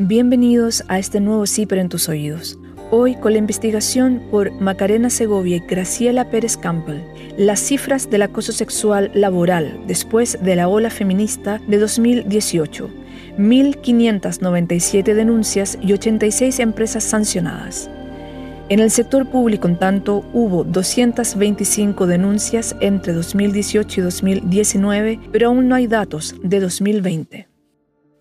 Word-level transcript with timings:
Bienvenidos 0.00 0.82
a 0.88 0.98
este 0.98 1.20
nuevo 1.20 1.46
CIPER 1.46 1.78
en 1.78 1.88
tus 1.88 2.08
oídos. 2.08 2.58
Hoy 2.90 3.14
con 3.14 3.30
la 3.30 3.38
investigación 3.38 4.20
por 4.28 4.50
Macarena 4.50 5.08
Segovia 5.08 5.58
y 5.58 5.60
Graciela 5.60 6.30
Pérez 6.30 6.56
Campbell, 6.56 7.04
las 7.38 7.60
cifras 7.60 8.10
del 8.10 8.22
acoso 8.22 8.50
sexual 8.50 9.12
laboral 9.14 9.80
después 9.86 10.36
de 10.42 10.56
la 10.56 10.66
ola 10.66 10.90
feminista 10.90 11.60
de 11.68 11.78
2018. 11.78 12.90
1.597 13.38 15.14
denuncias 15.14 15.78
y 15.80 15.92
86 15.92 16.58
empresas 16.58 17.04
sancionadas. 17.04 17.88
En 18.68 18.80
el 18.80 18.90
sector 18.90 19.30
público, 19.30 19.68
en 19.68 19.78
tanto, 19.78 20.24
hubo 20.32 20.64
225 20.64 22.08
denuncias 22.08 22.74
entre 22.80 23.12
2018 23.12 24.00
y 24.00 24.02
2019, 24.02 25.20
pero 25.30 25.50
aún 25.50 25.68
no 25.68 25.76
hay 25.76 25.86
datos 25.86 26.34
de 26.42 26.58
2020. 26.58 27.53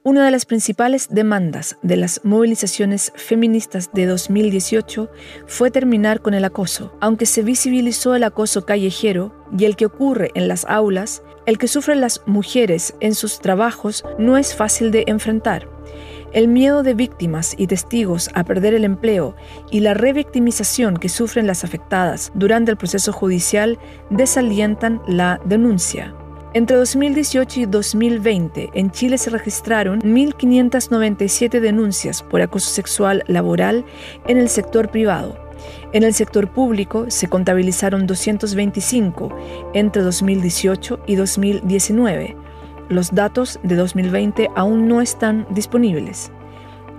Una 0.05 0.25
de 0.25 0.31
las 0.31 0.45
principales 0.45 1.07
demandas 1.11 1.77
de 1.81 1.95
las 1.95 2.19
movilizaciones 2.25 3.13
feministas 3.15 3.89
de 3.93 4.05
2018 4.05 5.09
fue 5.47 5.71
terminar 5.71 6.19
con 6.19 6.33
el 6.33 6.43
acoso. 6.43 6.93
Aunque 6.99 7.25
se 7.25 7.41
visibilizó 7.41 8.13
el 8.13 8.25
acoso 8.25 8.65
callejero 8.65 9.33
y 9.57 9.63
el 9.63 9.77
que 9.77 9.85
ocurre 9.85 10.31
en 10.35 10.49
las 10.49 10.65
aulas, 10.65 11.23
el 11.45 11.57
que 11.57 11.69
sufren 11.69 12.01
las 12.01 12.21
mujeres 12.25 12.95
en 12.99 13.15
sus 13.15 13.39
trabajos 13.39 14.03
no 14.19 14.37
es 14.37 14.53
fácil 14.53 14.91
de 14.91 15.05
enfrentar. 15.07 15.69
El 16.33 16.49
miedo 16.49 16.83
de 16.83 16.95
víctimas 16.95 17.55
y 17.57 17.67
testigos 17.67 18.29
a 18.33 18.43
perder 18.43 18.73
el 18.73 18.83
empleo 18.83 19.37
y 19.71 19.79
la 19.79 19.93
revictimización 19.93 20.97
que 20.97 21.07
sufren 21.07 21.47
las 21.47 21.63
afectadas 21.63 22.33
durante 22.35 22.71
el 22.71 22.77
proceso 22.77 23.13
judicial 23.13 23.79
desalientan 24.09 25.01
la 25.07 25.39
denuncia. 25.45 26.13
Entre 26.55 26.77
2018 26.77 27.61
y 27.61 27.65
2020, 27.65 28.69
en 28.75 28.91
Chile 28.91 29.17
se 29.17 29.31
registraron 29.31 30.01
1.597 30.01 31.59
denuncias 31.59 32.21
por 32.21 32.43
acoso 32.43 32.69
sexual 32.69 33.23
laboral 33.25 33.83
en 34.27 34.37
el 34.37 34.49
sector 34.49 34.91
privado. 34.91 35.35
En 35.93 36.03
el 36.03 36.13
sector 36.13 36.51
público 36.51 37.09
se 37.09 37.27
contabilizaron 37.27 38.05
225 38.05 39.35
entre 39.73 40.03
2018 40.03 40.99
y 41.07 41.15
2019. 41.15 42.37
Los 42.87 43.15
datos 43.15 43.59
de 43.63 43.75
2020 43.75 44.49
aún 44.55 44.87
no 44.87 45.01
están 45.01 45.47
disponibles. 45.49 46.31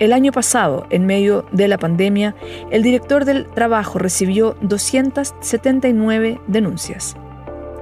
El 0.00 0.12
año 0.12 0.33
pasado, 0.33 0.89
en 0.91 1.06
medio 1.06 1.46
de 1.52 1.68
la 1.68 1.78
pandemia, 1.78 2.34
el 2.72 2.83
director 2.83 3.24
del 3.24 3.46
trabajo 3.46 4.00
recibió 4.00 4.56
279 4.62 6.41
denuncias. 6.48 7.14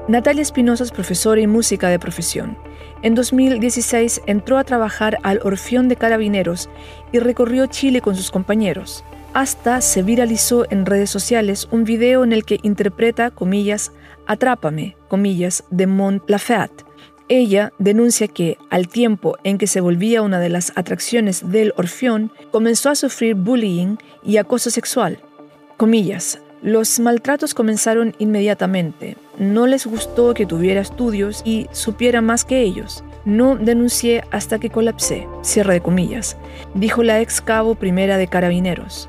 Natalia 0.09 0.43
Espinosa 0.43 0.83
es 0.83 0.91
profesora 0.91 1.41
y 1.41 1.47
música 1.47 1.89
de 1.89 2.01
profesión. 2.01 2.59
En 3.03 3.15
2016 3.15 4.23
entró 4.27 4.59
a 4.59 4.65
trabajar 4.65 5.19
al 5.23 5.39
Orfeón 5.45 5.89
de 5.89 5.95
Carabineros 5.95 6.69
y 7.13 7.21
recorrió 7.21 7.67
Chile 7.67 8.01
con 8.01 8.17
sus 8.17 8.33
compañeros. 8.33 9.05
Hasta 9.33 9.81
se 9.81 10.03
viralizó 10.03 10.67
en 10.71 10.87
redes 10.87 11.09
sociales 11.09 11.69
un 11.71 11.85
video 11.85 12.25
en 12.25 12.33
el 12.33 12.45
que 12.45 12.59
interpreta, 12.63 13.31
comillas, 13.31 13.93
Atrápame, 14.27 14.97
comillas, 15.09 15.65
de 15.71 15.87
Mont 15.87 16.29
Lafayette. 16.29 16.85
Ella 17.29 17.73
denuncia 17.79 18.29
que, 18.29 18.59
al 18.71 18.89
tiempo 18.89 19.37
en 19.45 19.57
que 19.57 19.67
se 19.67 19.81
volvía 19.81 20.23
una 20.23 20.41
de 20.41 20.49
las 20.49 20.73
atracciones 20.77 21.49
del 21.49 21.73
Orfeón, 21.77 22.33
comenzó 22.51 22.91
a 22.91 22.97
sufrir 22.97 23.37
bullying 23.37 23.97
y 24.25 24.37
acoso 24.37 24.71
sexual. 24.71 25.21
Comillas, 25.77 26.41
los 26.63 27.01
maltratos 27.01 27.55
comenzaron 27.55 28.15
inmediatamente. 28.21 29.17
No 29.37 29.67
les 29.67 29.85
gustó 29.85 30.33
que 30.33 30.47
tuviera 30.47 30.81
estudios 30.81 31.43
y 31.45 31.67
supiera 31.73 32.21
más 32.21 32.45
que 32.45 32.61
ellos. 32.63 33.03
No 33.25 33.57
denuncié 33.57 34.23
hasta 34.31 34.61
que 34.61 34.71
colapsé, 34.71 35.27
cierre 35.43 35.75
de 35.75 35.81
comillas, 35.81 36.37
dijo 36.75 37.03
la 37.03 37.21
ex 37.21 37.41
cabo 37.41 37.75
primera 37.75 38.17
de 38.17 38.29
carabineros. 38.29 39.09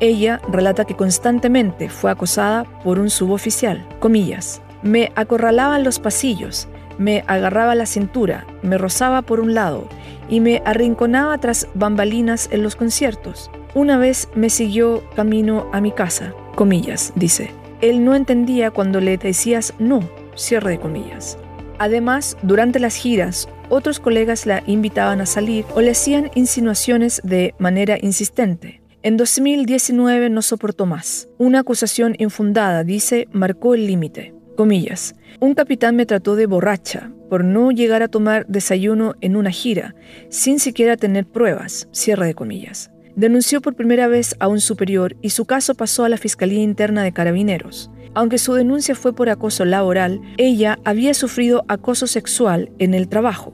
Ella 0.00 0.40
relata 0.50 0.84
que 0.84 0.96
constantemente 0.96 1.88
fue 1.88 2.10
acosada 2.10 2.64
por 2.82 2.98
un 2.98 3.10
suboficial, 3.10 3.86
comillas. 4.00 4.60
Me 4.82 5.12
acorralaba 5.14 5.76
en 5.76 5.84
los 5.84 6.00
pasillos, 6.00 6.66
me 6.98 7.22
agarraba 7.28 7.76
la 7.76 7.86
cintura, 7.86 8.44
me 8.62 8.76
rozaba 8.76 9.22
por 9.22 9.38
un 9.38 9.54
lado 9.54 9.88
y 10.28 10.40
me 10.40 10.62
arrinconaba 10.64 11.38
tras 11.38 11.68
bambalinas 11.74 12.48
en 12.50 12.64
los 12.64 12.74
conciertos. 12.74 13.52
Una 13.74 13.98
vez 13.98 14.28
me 14.34 14.50
siguió 14.50 15.04
camino 15.14 15.68
a 15.72 15.80
mi 15.80 15.92
casa 15.92 16.34
comillas, 16.58 17.12
dice. 17.14 17.52
Él 17.80 18.04
no 18.04 18.16
entendía 18.16 18.72
cuando 18.72 19.00
le 19.00 19.16
decías 19.16 19.74
no, 19.78 20.00
cierre 20.34 20.72
de 20.72 20.80
comillas. 20.80 21.38
Además, 21.78 22.36
durante 22.42 22.80
las 22.80 22.96
giras, 22.96 23.48
otros 23.68 24.00
colegas 24.00 24.44
la 24.44 24.64
invitaban 24.66 25.20
a 25.20 25.26
salir 25.26 25.64
o 25.76 25.80
le 25.80 25.92
hacían 25.92 26.32
insinuaciones 26.34 27.20
de 27.22 27.54
manera 27.60 27.96
insistente. 28.02 28.82
En 29.04 29.16
2019 29.16 30.30
no 30.30 30.42
soportó 30.42 30.84
más. 30.84 31.28
Una 31.38 31.60
acusación 31.60 32.16
infundada, 32.18 32.82
dice, 32.82 33.28
marcó 33.30 33.74
el 33.74 33.86
límite. 33.86 34.34
Comillas. 34.56 35.14
Un 35.38 35.54
capitán 35.54 35.94
me 35.94 36.06
trató 36.06 36.34
de 36.34 36.46
borracha 36.46 37.12
por 37.30 37.44
no 37.44 37.70
llegar 37.70 38.02
a 38.02 38.08
tomar 38.08 38.44
desayuno 38.48 39.14
en 39.20 39.36
una 39.36 39.52
gira, 39.52 39.94
sin 40.28 40.58
siquiera 40.58 40.96
tener 40.96 41.24
pruebas. 41.24 41.86
Cierre 41.92 42.26
de 42.26 42.34
comillas 42.34 42.90
denunció 43.18 43.60
por 43.60 43.74
primera 43.74 44.06
vez 44.06 44.36
a 44.38 44.46
un 44.46 44.60
superior 44.60 45.16
y 45.20 45.30
su 45.30 45.44
caso 45.44 45.74
pasó 45.74 46.04
a 46.04 46.08
la 46.08 46.16
Fiscalía 46.16 46.62
Interna 46.62 47.02
de 47.02 47.12
Carabineros. 47.12 47.90
Aunque 48.14 48.38
su 48.38 48.54
denuncia 48.54 48.94
fue 48.94 49.12
por 49.12 49.28
acoso 49.28 49.64
laboral, 49.64 50.20
ella 50.36 50.78
había 50.84 51.12
sufrido 51.14 51.64
acoso 51.66 52.06
sexual 52.06 52.70
en 52.78 52.94
el 52.94 53.08
trabajo. 53.08 53.52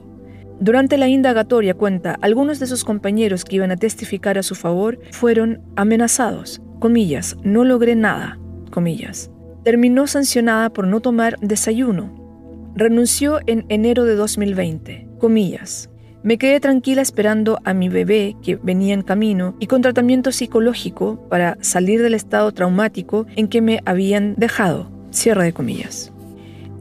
Durante 0.59 0.97
la 0.97 1.07
indagatoria 1.07 1.73
cuenta, 1.73 2.15
algunos 2.21 2.59
de 2.59 2.67
sus 2.67 2.85
compañeros 2.85 3.43
que 3.43 3.55
iban 3.55 3.71
a 3.71 3.75
testificar 3.75 4.37
a 4.37 4.43
su 4.43 4.53
favor 4.53 4.99
fueron 5.11 5.61
amenazados. 5.75 6.61
Comillas, 6.79 7.35
no 7.43 7.65
logré 7.65 7.95
nada. 7.95 8.39
Comillas. 8.69 9.31
Terminó 9.63 10.05
sancionada 10.05 10.69
por 10.69 10.85
no 10.85 10.99
tomar 10.99 11.37
desayuno. 11.41 12.71
Renunció 12.75 13.39
en 13.47 13.65
enero 13.69 14.05
de 14.05 14.15
2020. 14.15 15.07
Comillas. 15.17 15.89
Me 16.25 16.39
quedé 16.39 16.59
tranquila 16.59 17.03
esperando 17.03 17.59
a 17.65 17.75
mi 17.75 17.87
bebé 17.87 18.35
que 18.41 18.55
venía 18.55 18.95
en 18.95 19.03
camino 19.03 19.55
y 19.59 19.67
con 19.67 19.83
tratamiento 19.83 20.31
psicológico 20.31 21.19
para 21.29 21.55
salir 21.61 22.01
del 22.01 22.15
estado 22.15 22.51
traumático 22.51 23.27
en 23.35 23.47
que 23.47 23.61
me 23.61 23.81
habían 23.85 24.33
dejado. 24.35 24.89
Cierre 25.11 25.43
de 25.43 25.53
comillas. 25.53 26.11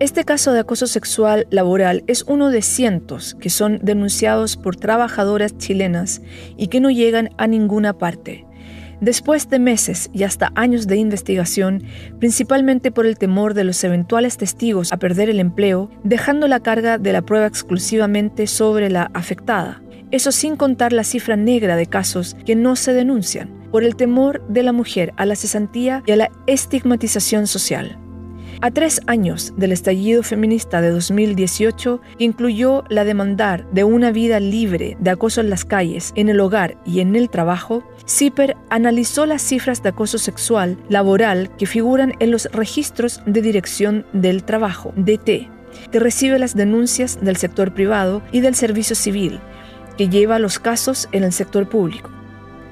Este 0.01 0.25
caso 0.25 0.55
de 0.55 0.61
acoso 0.61 0.87
sexual 0.87 1.47
laboral 1.51 2.05
es 2.07 2.23
uno 2.23 2.49
de 2.49 2.63
cientos 2.63 3.37
que 3.39 3.51
son 3.51 3.81
denunciados 3.83 4.57
por 4.57 4.77
trabajadoras 4.77 5.59
chilenas 5.59 6.23
y 6.57 6.69
que 6.69 6.81
no 6.81 6.91
llegan 6.91 7.29
a 7.37 7.47
ninguna 7.47 7.93
parte. 7.99 8.47
Después 9.05 9.51
de 9.51 9.59
meses 9.59 10.09
y 10.15 10.23
hasta 10.23 10.51
años 10.55 10.87
de 10.87 10.97
investigación, 10.97 11.83
principalmente 12.21 12.91
por 12.91 13.05
el 13.05 13.19
temor 13.19 13.53
de 13.53 13.63
los 13.63 13.85
eventuales 13.85 14.39
testigos 14.39 14.95
a 14.95 14.97
perder 14.97 15.29
el 15.29 15.41
empleo, 15.41 15.91
dejando 16.05 16.49
la 16.49 16.61
carga 16.61 16.97
de 16.97 17.13
la 17.13 17.21
prueba 17.21 17.45
exclusivamente 17.45 18.47
sobre 18.47 18.89
la 18.89 19.11
afectada. 19.13 19.83
Eso 20.11 20.33
sin 20.33 20.57
contar 20.57 20.95
la 20.95 21.05
cifra 21.05 21.37
negra 21.37 21.77
de 21.77 21.85
casos 21.85 22.35
que 22.47 22.57
no 22.57 22.77
se 22.77 22.95
denuncian, 22.95 23.51
por 23.71 23.85
el 23.85 23.95
temor 23.95 24.43
de 24.49 24.63
la 24.63 24.73
mujer 24.73 25.13
a 25.19 25.27
la 25.27 25.37
cesantía 25.37 26.03
y 26.07 26.13
a 26.13 26.17
la 26.17 26.31
estigmatización 26.47 27.47
social. 27.47 27.99
A 28.61 28.71
tres 28.71 29.01
años 29.07 29.53
del 29.57 29.73
estallido 29.73 30.23
feminista 30.23 30.81
de 30.81 30.91
2018, 30.91 32.01
que 32.19 32.25
incluyó 32.25 32.85
la 32.89 33.05
demandar 33.05 33.69
de 33.71 33.85
una 33.85 34.11
vida 34.11 34.41
libre 34.41 34.97
de 35.01 35.11
acoso 35.11 35.41
en 35.41 35.51
las 35.51 35.65
calles, 35.65 36.13
en 36.17 36.29
el 36.29 36.41
hogar 36.41 36.77
y 36.87 37.01
en 37.01 37.17
el 37.17 37.31
trabajo, 37.31 37.83
CIPER 38.07 38.57
analizó 38.71 39.27
las 39.27 39.43
cifras 39.43 39.83
de 39.83 39.91
acoso 39.91 40.19
sexual 40.19 40.79
laboral 40.89 41.51
que 41.57 41.67
figuran 41.67 42.15
en 42.21 42.31
los 42.31 42.47
registros 42.53 43.23
de 43.27 43.43
dirección 43.43 44.07
del 44.13 44.45
trabajo, 44.45 44.93
DT, 44.97 45.49
que 45.91 46.01
recibe 46.01 46.39
las 46.39 46.55
denuncias 46.55 47.19
del 47.21 47.37
sector 47.37 47.75
privado 47.75 48.23
y 48.33 48.41
del 48.41 48.55
servicio 48.55 48.97
civil, 48.97 49.41
que 49.97 50.09
lleva 50.09 50.39
los 50.39 50.59
casos 50.59 51.09
en 51.13 51.25
el 51.25 51.33
sector 51.33 51.69
público. 51.69 52.11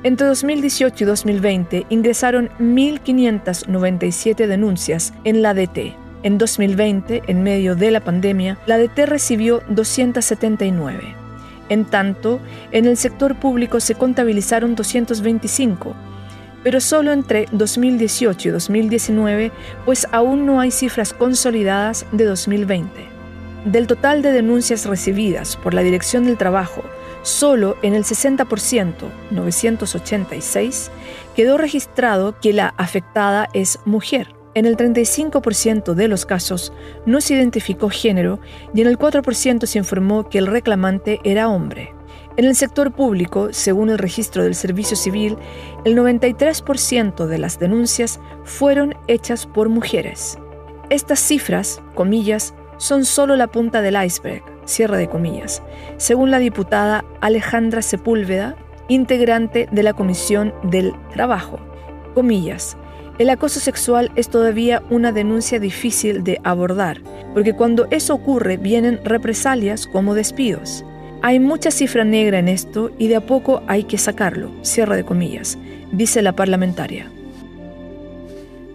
Entre 0.04 0.26
2018 0.26 1.04
y 1.04 1.06
2020 1.06 1.86
ingresaron 1.88 2.50
1.597 2.58 4.48
denuncias 4.48 5.12
en 5.22 5.42
la 5.42 5.54
DT. 5.54 5.94
En 6.24 6.38
2020, 6.38 7.22
en 7.28 7.42
medio 7.44 7.76
de 7.76 7.92
la 7.92 8.00
pandemia, 8.00 8.58
la 8.66 8.78
DT 8.78 9.06
recibió 9.06 9.62
279. 9.68 11.14
En 11.68 11.84
tanto, 11.84 12.40
en 12.72 12.86
el 12.86 12.96
sector 12.96 13.36
público 13.36 13.78
se 13.78 13.94
contabilizaron 13.94 14.74
225, 14.74 15.94
pero 16.64 16.80
solo 16.80 17.12
entre 17.12 17.46
2018 17.52 18.48
y 18.48 18.50
2019, 18.50 19.52
pues 19.84 20.08
aún 20.10 20.46
no 20.46 20.58
hay 20.58 20.72
cifras 20.72 21.12
consolidadas 21.12 22.06
de 22.10 22.24
2020. 22.24 23.11
Del 23.64 23.86
total 23.86 24.22
de 24.22 24.32
denuncias 24.32 24.86
recibidas 24.86 25.56
por 25.56 25.72
la 25.72 25.82
Dirección 25.82 26.24
del 26.24 26.36
Trabajo, 26.36 26.82
solo 27.22 27.76
en 27.82 27.94
el 27.94 28.02
60%, 28.02 28.94
986, 29.30 30.90
quedó 31.36 31.58
registrado 31.58 32.34
que 32.40 32.52
la 32.52 32.74
afectada 32.76 33.48
es 33.54 33.78
mujer. 33.84 34.34
En 34.54 34.66
el 34.66 34.76
35% 34.76 35.94
de 35.94 36.08
los 36.08 36.26
casos 36.26 36.72
no 37.06 37.20
se 37.20 37.34
identificó 37.34 37.88
género 37.88 38.40
y 38.74 38.80
en 38.80 38.88
el 38.88 38.98
4% 38.98 39.64
se 39.66 39.78
informó 39.78 40.28
que 40.28 40.38
el 40.38 40.48
reclamante 40.48 41.20
era 41.22 41.48
hombre. 41.48 41.94
En 42.36 42.46
el 42.46 42.56
sector 42.56 42.92
público, 42.92 43.52
según 43.52 43.90
el 43.90 43.98
registro 43.98 44.42
del 44.42 44.56
Servicio 44.56 44.96
Civil, 44.96 45.36
el 45.84 45.96
93% 45.96 47.26
de 47.26 47.38
las 47.38 47.60
denuncias 47.60 48.18
fueron 48.44 48.96
hechas 49.06 49.46
por 49.46 49.68
mujeres. 49.68 50.36
Estas 50.90 51.20
cifras, 51.20 51.80
comillas, 51.94 52.54
son 52.82 53.04
solo 53.04 53.36
la 53.36 53.46
punta 53.46 53.80
del 53.80 53.94
iceberg, 54.02 54.42
cierre 54.64 54.98
de 54.98 55.08
comillas, 55.08 55.62
según 55.98 56.32
la 56.32 56.40
diputada 56.40 57.04
Alejandra 57.20 57.80
Sepúlveda, 57.80 58.56
integrante 58.88 59.68
de 59.70 59.84
la 59.84 59.92
Comisión 59.92 60.52
del 60.64 60.92
Trabajo. 61.12 61.60
Comillas, 62.12 62.76
el 63.20 63.30
acoso 63.30 63.60
sexual 63.60 64.10
es 64.16 64.28
todavía 64.28 64.82
una 64.90 65.12
denuncia 65.12 65.60
difícil 65.60 66.24
de 66.24 66.40
abordar, 66.42 67.00
porque 67.34 67.54
cuando 67.54 67.86
eso 67.92 68.14
ocurre 68.14 68.56
vienen 68.56 68.98
represalias 69.04 69.86
como 69.86 70.14
despidos. 70.14 70.84
Hay 71.22 71.38
mucha 71.38 71.70
cifra 71.70 72.02
negra 72.02 72.40
en 72.40 72.48
esto 72.48 72.90
y 72.98 73.06
de 73.06 73.14
a 73.14 73.26
poco 73.26 73.62
hay 73.68 73.84
que 73.84 73.96
sacarlo, 73.96 74.50
cierre 74.62 74.96
de 74.96 75.04
comillas, 75.04 75.56
dice 75.92 76.20
la 76.20 76.32
parlamentaria. 76.32 77.08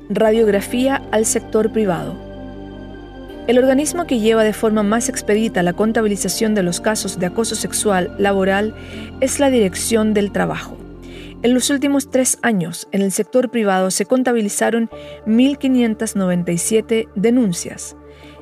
Radiografía 0.08 1.04
al 1.12 1.26
sector 1.26 1.74
privado. 1.74 2.27
El 3.48 3.60
organismo 3.60 4.06
que 4.06 4.20
lleva 4.20 4.44
de 4.44 4.52
forma 4.52 4.84
más 4.84 5.08
expedita 5.08 5.64
la 5.64 5.72
contabilización 5.72 6.54
de 6.54 6.64
los 6.64 6.82
casos 6.82 7.18
de 7.18 7.28
acoso 7.28 7.56
sexual 7.56 8.14
laboral 8.20 8.76
es 9.22 9.40
la 9.40 9.50
Dirección 9.50 10.14
del 10.14 10.34
Trabajo. 10.34 10.76
En 11.44 11.54
los 11.54 11.70
últimos 11.70 12.12
tres 12.12 12.40
años, 12.42 12.90
en 12.92 13.02
el 13.02 13.14
sector 13.14 13.50
privado 13.50 13.90
se 13.90 14.06
contabilizaron 14.06 14.90
1.597 15.26 17.08
denuncias, 17.16 17.96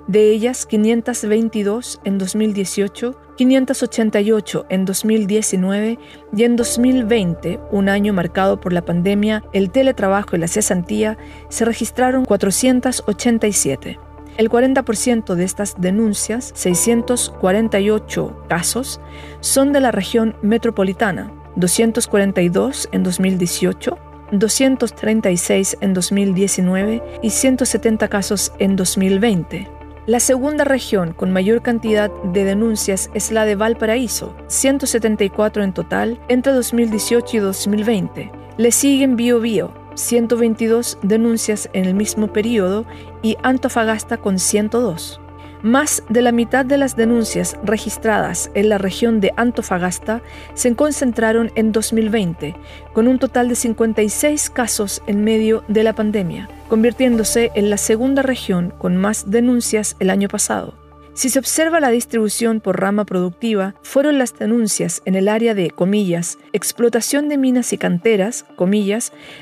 de 0.08 0.32
ellas 0.32 0.66
522 0.66 2.02
en 2.04 2.18
2018, 2.18 3.16
588 3.38 4.66
en 4.70 4.86
2019 4.86 6.00
y 6.36 6.44
en 6.44 6.56
2020, 6.56 7.60
un 7.70 7.90
año 7.90 8.12
marcado 8.12 8.60
por 8.60 8.74
la 8.74 8.84
pandemia, 8.84 9.44
el 9.54 9.70
teletrabajo 9.70 10.36
y 10.36 10.40
la 10.40 10.48
cesantía, 10.48 11.16
se 11.50 11.64
registraron 11.64 12.26
487. 12.26 14.00
El 14.38 14.50
40% 14.50 15.36
de 15.36 15.44
estas 15.46 15.80
denuncias, 15.80 16.52
648 16.56 18.46
casos, 18.50 19.00
son 19.40 19.72
de 19.72 19.80
la 19.80 19.92
región 19.92 20.36
metropolitana, 20.42 21.32
242 21.56 22.90
en 22.92 23.04
2018, 23.04 23.98
236 24.32 25.78
en 25.80 25.94
2019 25.94 27.04
y 27.22 27.30
170 27.30 28.08
casos 28.10 28.52
en 28.60 28.76
2020. 28.76 29.70
La 30.06 30.20
segunda 30.20 30.66
región 30.66 31.14
con 31.14 31.32
mayor 31.32 31.62
cantidad 31.62 32.12
de 32.12 32.44
denuncias 32.44 33.10
es 33.14 33.32
la 33.32 33.46
de 33.46 33.56
Valparaíso, 33.56 34.36
174 34.48 35.64
en 35.64 35.74
total 35.74 36.20
entre 36.28 36.52
2018 36.52 37.38
y 37.38 37.40
2020. 37.40 38.32
Le 38.58 38.72
siguen 38.72 39.16
Biobío, 39.16 39.85
122 39.96 41.00
denuncias 41.02 41.70
en 41.74 41.86
el 41.86 41.96
mismo 41.96 42.32
periodo 42.32 42.86
y 43.22 43.38
Antofagasta 43.44 44.18
con 44.18 44.40
102. 44.40 45.20
Más 45.62 46.04
de 46.10 46.22
la 46.22 46.32
mitad 46.32 46.64
de 46.64 46.78
las 46.78 46.96
denuncias 46.96 47.58
registradas 47.64 48.52
en 48.54 48.70
la 48.70 48.78
región 48.78 49.20
de 49.20 49.34
Antofagasta 49.36 50.22
se 50.54 50.76
concentraron 50.76 51.52
en 51.56 51.72
2020, 51.72 52.56
con 52.94 53.08
un 53.08 53.18
total 53.18 53.50
de 53.50 53.56
56 53.56 54.52
casos 54.52 55.02
en 55.08 55.24
medio 55.24 55.64
de 55.68 55.84
la 55.84 55.94
pandemia, 55.94 56.50
convirtiéndose 56.70 57.52
en 57.56 57.72
la 57.72 57.78
segunda 57.78 58.22
región 58.22 58.76
con 58.78 58.96
más 58.96 59.32
denuncias 59.32 59.96
el 60.00 60.12
año 60.12 60.28
pasado. 60.28 60.85
Si 61.16 61.30
se 61.30 61.40
observa 61.40 61.80
la 61.80 61.92
distribución 61.92 62.60
por 62.60 62.82
rama 62.82 63.06
productiva, 63.06 63.74
fueron 63.84 64.18
las 64.18 64.38
denuncias 64.38 65.02
en 65.06 65.16
el 65.16 65.30
área 65.30 65.56
de, 65.56 65.72
comillas, 65.72 66.38
explotación 66.52 67.30
de 67.30 67.38
minas 67.38 67.72
y 67.72 67.78
canteras, 67.78 68.46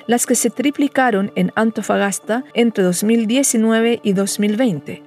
las 0.06 0.28
que 0.28 0.36
se 0.36 0.52
triplicaron 0.52 1.32
en 1.36 1.52
Antofagasta 1.56 2.44
entre 2.54 2.84
2019 2.84 4.00
y 4.04 4.14
2020 4.14 5.04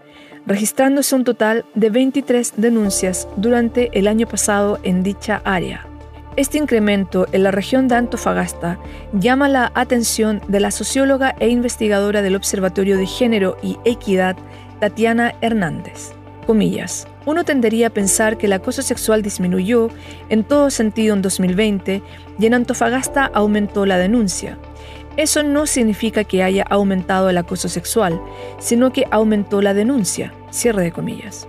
registrándose 0.46 1.14
un 1.16 1.24
total 1.24 1.64
de 1.74 1.90
23 1.90 2.54
denuncias 2.56 3.26
durante 3.36 3.90
el 3.98 4.06
año 4.06 4.28
pasado 4.28 4.78
en 4.84 5.02
dicha 5.02 5.42
área. 5.44 5.88
Este 6.36 6.58
incremento 6.58 7.26
en 7.32 7.42
la 7.42 7.50
región 7.50 7.88
de 7.88 7.96
Antofagasta 7.96 8.78
llama 9.12 9.48
la 9.48 9.72
atención 9.74 10.40
de 10.46 10.60
la 10.60 10.70
socióloga 10.70 11.34
e 11.40 11.48
investigadora 11.48 12.22
del 12.22 12.36
Observatorio 12.36 12.96
de 12.96 13.06
Género 13.06 13.56
y 13.60 13.76
Equidad, 13.84 14.36
Tatiana 14.78 15.34
Hernández. 15.40 16.15
Comillas. 16.46 17.06
Uno 17.24 17.44
tendería 17.44 17.88
a 17.88 17.90
pensar 17.90 18.38
que 18.38 18.46
el 18.46 18.52
acoso 18.52 18.82
sexual 18.82 19.22
disminuyó 19.22 19.88
en 20.28 20.44
todo 20.44 20.70
sentido 20.70 21.14
en 21.14 21.22
2020 21.22 22.02
y 22.38 22.46
en 22.46 22.54
Antofagasta 22.54 23.26
aumentó 23.26 23.84
la 23.84 23.98
denuncia. 23.98 24.58
Eso 25.16 25.42
no 25.42 25.66
significa 25.66 26.24
que 26.24 26.42
haya 26.42 26.62
aumentado 26.62 27.30
el 27.30 27.38
acoso 27.38 27.68
sexual, 27.68 28.20
sino 28.58 28.92
que 28.92 29.06
aumentó 29.10 29.62
la 29.62 29.74
denuncia. 29.74 30.32
Cierre 30.50 30.82
de 30.82 30.92
comillas. 30.92 31.48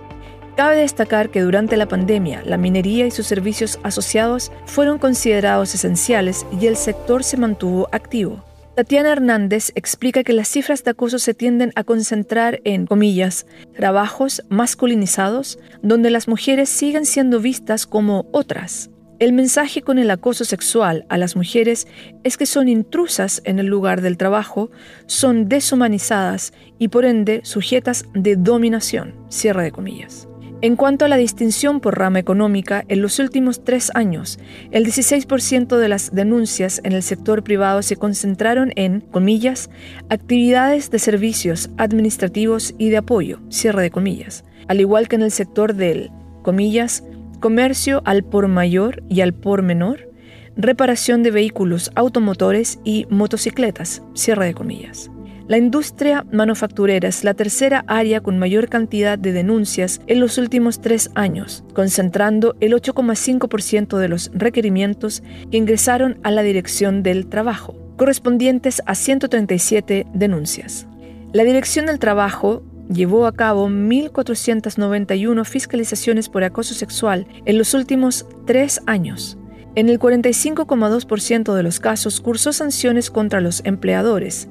Cabe 0.56 0.76
destacar 0.76 1.30
que 1.30 1.42
durante 1.42 1.76
la 1.76 1.86
pandemia, 1.86 2.42
la 2.44 2.56
minería 2.56 3.06
y 3.06 3.12
sus 3.12 3.26
servicios 3.26 3.78
asociados 3.84 4.50
fueron 4.64 4.98
considerados 4.98 5.72
esenciales 5.74 6.44
y 6.60 6.66
el 6.66 6.76
sector 6.76 7.22
se 7.22 7.36
mantuvo 7.36 7.88
activo. 7.92 8.47
Tatiana 8.78 9.10
Hernández 9.10 9.72
explica 9.74 10.22
que 10.22 10.32
las 10.32 10.46
cifras 10.46 10.84
de 10.84 10.92
acoso 10.92 11.18
se 11.18 11.34
tienden 11.34 11.72
a 11.74 11.82
concentrar 11.82 12.60
en, 12.62 12.86
comillas, 12.86 13.44
trabajos 13.74 14.44
masculinizados, 14.50 15.58
donde 15.82 16.10
las 16.12 16.28
mujeres 16.28 16.68
siguen 16.68 17.04
siendo 17.04 17.40
vistas 17.40 17.88
como 17.88 18.28
otras, 18.30 18.90
el 19.18 19.32
mensaje 19.32 19.82
con 19.82 19.98
el 19.98 20.12
acoso 20.12 20.44
sexual 20.44 21.06
a 21.08 21.18
las 21.18 21.34
mujeres 21.34 21.88
es 22.22 22.36
que 22.36 22.46
son 22.46 22.68
intrusas 22.68 23.42
en 23.44 23.58
el 23.58 23.66
lugar 23.66 24.00
del 24.00 24.16
trabajo, 24.16 24.70
son 25.06 25.48
deshumanizadas 25.48 26.52
y 26.78 26.86
por 26.86 27.04
ende 27.04 27.40
sujetas 27.42 28.04
de 28.14 28.36
dominación. 28.36 29.16
Cierre 29.28 29.64
de 29.64 29.72
comillas. 29.72 30.27
En 30.60 30.74
cuanto 30.74 31.04
a 31.04 31.08
la 31.08 31.16
distinción 31.16 31.78
por 31.78 31.96
rama 31.96 32.18
económica, 32.18 32.84
en 32.88 33.00
los 33.00 33.20
últimos 33.20 33.62
tres 33.62 33.92
años, 33.94 34.40
el 34.72 34.84
16% 34.84 35.76
de 35.76 35.88
las 35.88 36.12
denuncias 36.12 36.80
en 36.82 36.94
el 36.94 37.04
sector 37.04 37.44
privado 37.44 37.80
se 37.82 37.94
concentraron 37.94 38.72
en, 38.74 39.00
comillas, 39.00 39.70
actividades 40.08 40.90
de 40.90 40.98
servicios 40.98 41.70
administrativos 41.76 42.74
y 42.76 42.88
de 42.88 42.96
apoyo, 42.96 43.38
cierre 43.50 43.82
de 43.82 43.92
comillas, 43.92 44.44
al 44.66 44.80
igual 44.80 45.06
que 45.06 45.14
en 45.14 45.22
el 45.22 45.30
sector 45.30 45.74
del, 45.74 46.10
comillas, 46.42 47.04
comercio 47.38 48.02
al 48.04 48.24
por 48.24 48.48
mayor 48.48 49.04
y 49.08 49.20
al 49.20 49.34
por 49.34 49.62
menor, 49.62 50.10
reparación 50.56 51.22
de 51.22 51.30
vehículos 51.30 51.92
automotores 51.94 52.80
y 52.82 53.06
motocicletas, 53.10 54.02
cierre 54.12 54.46
de 54.46 54.54
comillas. 54.54 55.08
La 55.48 55.56
industria 55.56 56.26
manufacturera 56.30 57.08
es 57.08 57.24
la 57.24 57.32
tercera 57.32 57.82
área 57.86 58.20
con 58.20 58.38
mayor 58.38 58.68
cantidad 58.68 59.18
de 59.18 59.32
denuncias 59.32 59.98
en 60.06 60.20
los 60.20 60.36
últimos 60.36 60.82
tres 60.82 61.10
años, 61.14 61.64
concentrando 61.72 62.54
el 62.60 62.74
8,5% 62.74 63.96
de 63.96 64.08
los 64.08 64.30
requerimientos 64.34 65.22
que 65.50 65.56
ingresaron 65.56 66.20
a 66.22 66.32
la 66.32 66.42
Dirección 66.42 67.02
del 67.02 67.28
Trabajo, 67.28 67.74
correspondientes 67.96 68.82
a 68.84 68.94
137 68.94 70.06
denuncias. 70.12 70.86
La 71.32 71.44
Dirección 71.44 71.86
del 71.86 71.98
Trabajo 71.98 72.62
llevó 72.92 73.26
a 73.26 73.32
cabo 73.32 73.70
1.491 73.70 75.46
fiscalizaciones 75.46 76.28
por 76.28 76.44
acoso 76.44 76.74
sexual 76.74 77.26
en 77.46 77.56
los 77.56 77.72
últimos 77.72 78.26
tres 78.44 78.82
años. 78.84 79.38
En 79.74 79.88
el 79.88 79.98
45,2% 79.98 81.54
de 81.54 81.62
los 81.62 81.80
casos 81.80 82.20
cursó 82.20 82.52
sanciones 82.52 83.10
contra 83.10 83.40
los 83.40 83.62
empleadores. 83.64 84.48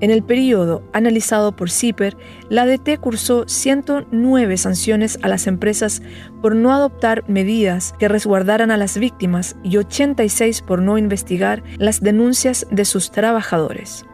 En 0.00 0.10
el 0.10 0.22
periodo 0.22 0.82
analizado 0.92 1.52
por 1.52 1.70
CIPER, 1.70 2.16
la 2.48 2.62
ADT 2.62 2.98
cursó 3.00 3.46
109 3.46 4.56
sanciones 4.56 5.18
a 5.22 5.28
las 5.28 5.46
empresas 5.46 6.02
por 6.40 6.56
no 6.56 6.72
adoptar 6.72 7.24
medidas 7.28 7.94
que 7.98 8.08
resguardaran 8.08 8.70
a 8.70 8.78
las 8.78 8.96
víctimas 8.96 9.56
y 9.62 9.76
86 9.76 10.62
por 10.62 10.80
no 10.80 10.96
investigar 10.96 11.62
las 11.78 12.00
denuncias 12.00 12.66
de 12.70 12.84
sus 12.86 13.10
trabajadores. 13.10 14.06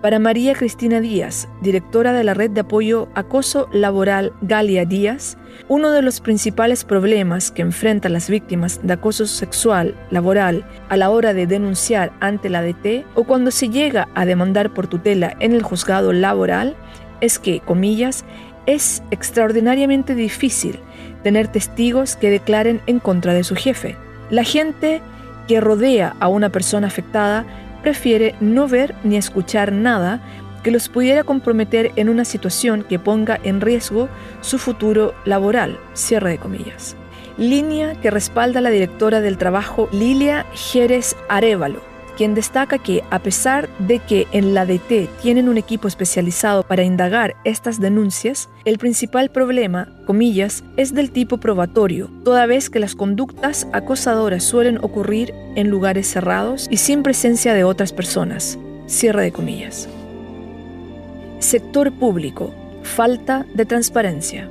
Para 0.00 0.18
María 0.18 0.54
Cristina 0.54 0.98
Díaz, 1.00 1.46
directora 1.60 2.14
de 2.14 2.24
la 2.24 2.32
red 2.32 2.50
de 2.50 2.62
apoyo 2.62 3.08
Acoso 3.14 3.68
Laboral 3.70 4.32
Galia 4.40 4.86
Díaz, 4.86 5.36
uno 5.68 5.90
de 5.90 6.00
los 6.00 6.22
principales 6.22 6.84
problemas 6.84 7.50
que 7.50 7.60
enfrentan 7.60 8.14
las 8.14 8.30
víctimas 8.30 8.80
de 8.82 8.94
acoso 8.94 9.26
sexual 9.26 9.94
laboral 10.10 10.64
a 10.88 10.96
la 10.96 11.10
hora 11.10 11.34
de 11.34 11.46
denunciar 11.46 12.12
ante 12.20 12.48
la 12.48 12.62
DT 12.62 13.04
o 13.14 13.24
cuando 13.24 13.50
se 13.50 13.68
llega 13.68 14.08
a 14.14 14.24
demandar 14.24 14.72
por 14.72 14.86
tutela 14.86 15.36
en 15.38 15.52
el 15.52 15.62
juzgado 15.62 16.14
laboral 16.14 16.76
es 17.20 17.38
que, 17.38 17.60
comillas, 17.60 18.24
es 18.64 19.02
extraordinariamente 19.10 20.14
difícil 20.14 20.80
tener 21.22 21.48
testigos 21.48 22.16
que 22.16 22.30
declaren 22.30 22.80
en 22.86 23.00
contra 23.00 23.34
de 23.34 23.44
su 23.44 23.54
jefe. 23.54 23.98
La 24.30 24.44
gente 24.44 25.02
que 25.46 25.60
rodea 25.60 26.16
a 26.20 26.28
una 26.28 26.48
persona 26.48 26.86
afectada 26.86 27.44
prefiere 27.82 28.34
no 28.40 28.68
ver 28.68 28.94
ni 29.04 29.16
escuchar 29.16 29.72
nada 29.72 30.20
que 30.62 30.70
los 30.70 30.88
pudiera 30.88 31.24
comprometer 31.24 31.92
en 31.96 32.08
una 32.08 32.24
situación 32.24 32.84
que 32.84 32.98
ponga 32.98 33.40
en 33.42 33.60
riesgo 33.60 34.08
su 34.40 34.58
futuro 34.58 35.14
laboral. 35.24 35.78
Cierre 35.94 36.30
de 36.30 36.38
comillas. 36.38 36.96
línea 37.38 37.94
que 37.94 38.10
respalda 38.10 38.60
la 38.60 38.70
directora 38.70 39.20
del 39.20 39.38
trabajo 39.38 39.88
Lilia 39.92 40.44
Jerez 40.52 41.16
Arevalo 41.28 41.89
quien 42.20 42.34
destaca 42.34 42.76
que 42.76 43.02
a 43.08 43.20
pesar 43.20 43.66
de 43.78 43.98
que 43.98 44.26
en 44.32 44.52
la 44.52 44.66
DT 44.66 45.08
tienen 45.22 45.48
un 45.48 45.56
equipo 45.56 45.88
especializado 45.88 46.62
para 46.62 46.82
indagar 46.82 47.34
estas 47.44 47.80
denuncias, 47.80 48.50
el 48.66 48.76
principal 48.76 49.30
problema, 49.30 49.88
comillas, 50.04 50.62
es 50.76 50.92
del 50.92 51.12
tipo 51.12 51.38
probatorio, 51.38 52.10
toda 52.22 52.44
vez 52.44 52.68
que 52.68 52.78
las 52.78 52.94
conductas 52.94 53.66
acosadoras 53.72 54.44
suelen 54.44 54.76
ocurrir 54.84 55.32
en 55.56 55.70
lugares 55.70 56.08
cerrados 56.08 56.68
y 56.70 56.76
sin 56.76 57.02
presencia 57.02 57.54
de 57.54 57.64
otras 57.64 57.94
personas. 57.94 58.58
Cierre 58.86 59.22
de 59.22 59.32
comillas. 59.32 59.88
Sector 61.38 61.90
público. 61.90 62.54
Falta 62.82 63.46
de 63.54 63.64
transparencia. 63.64 64.50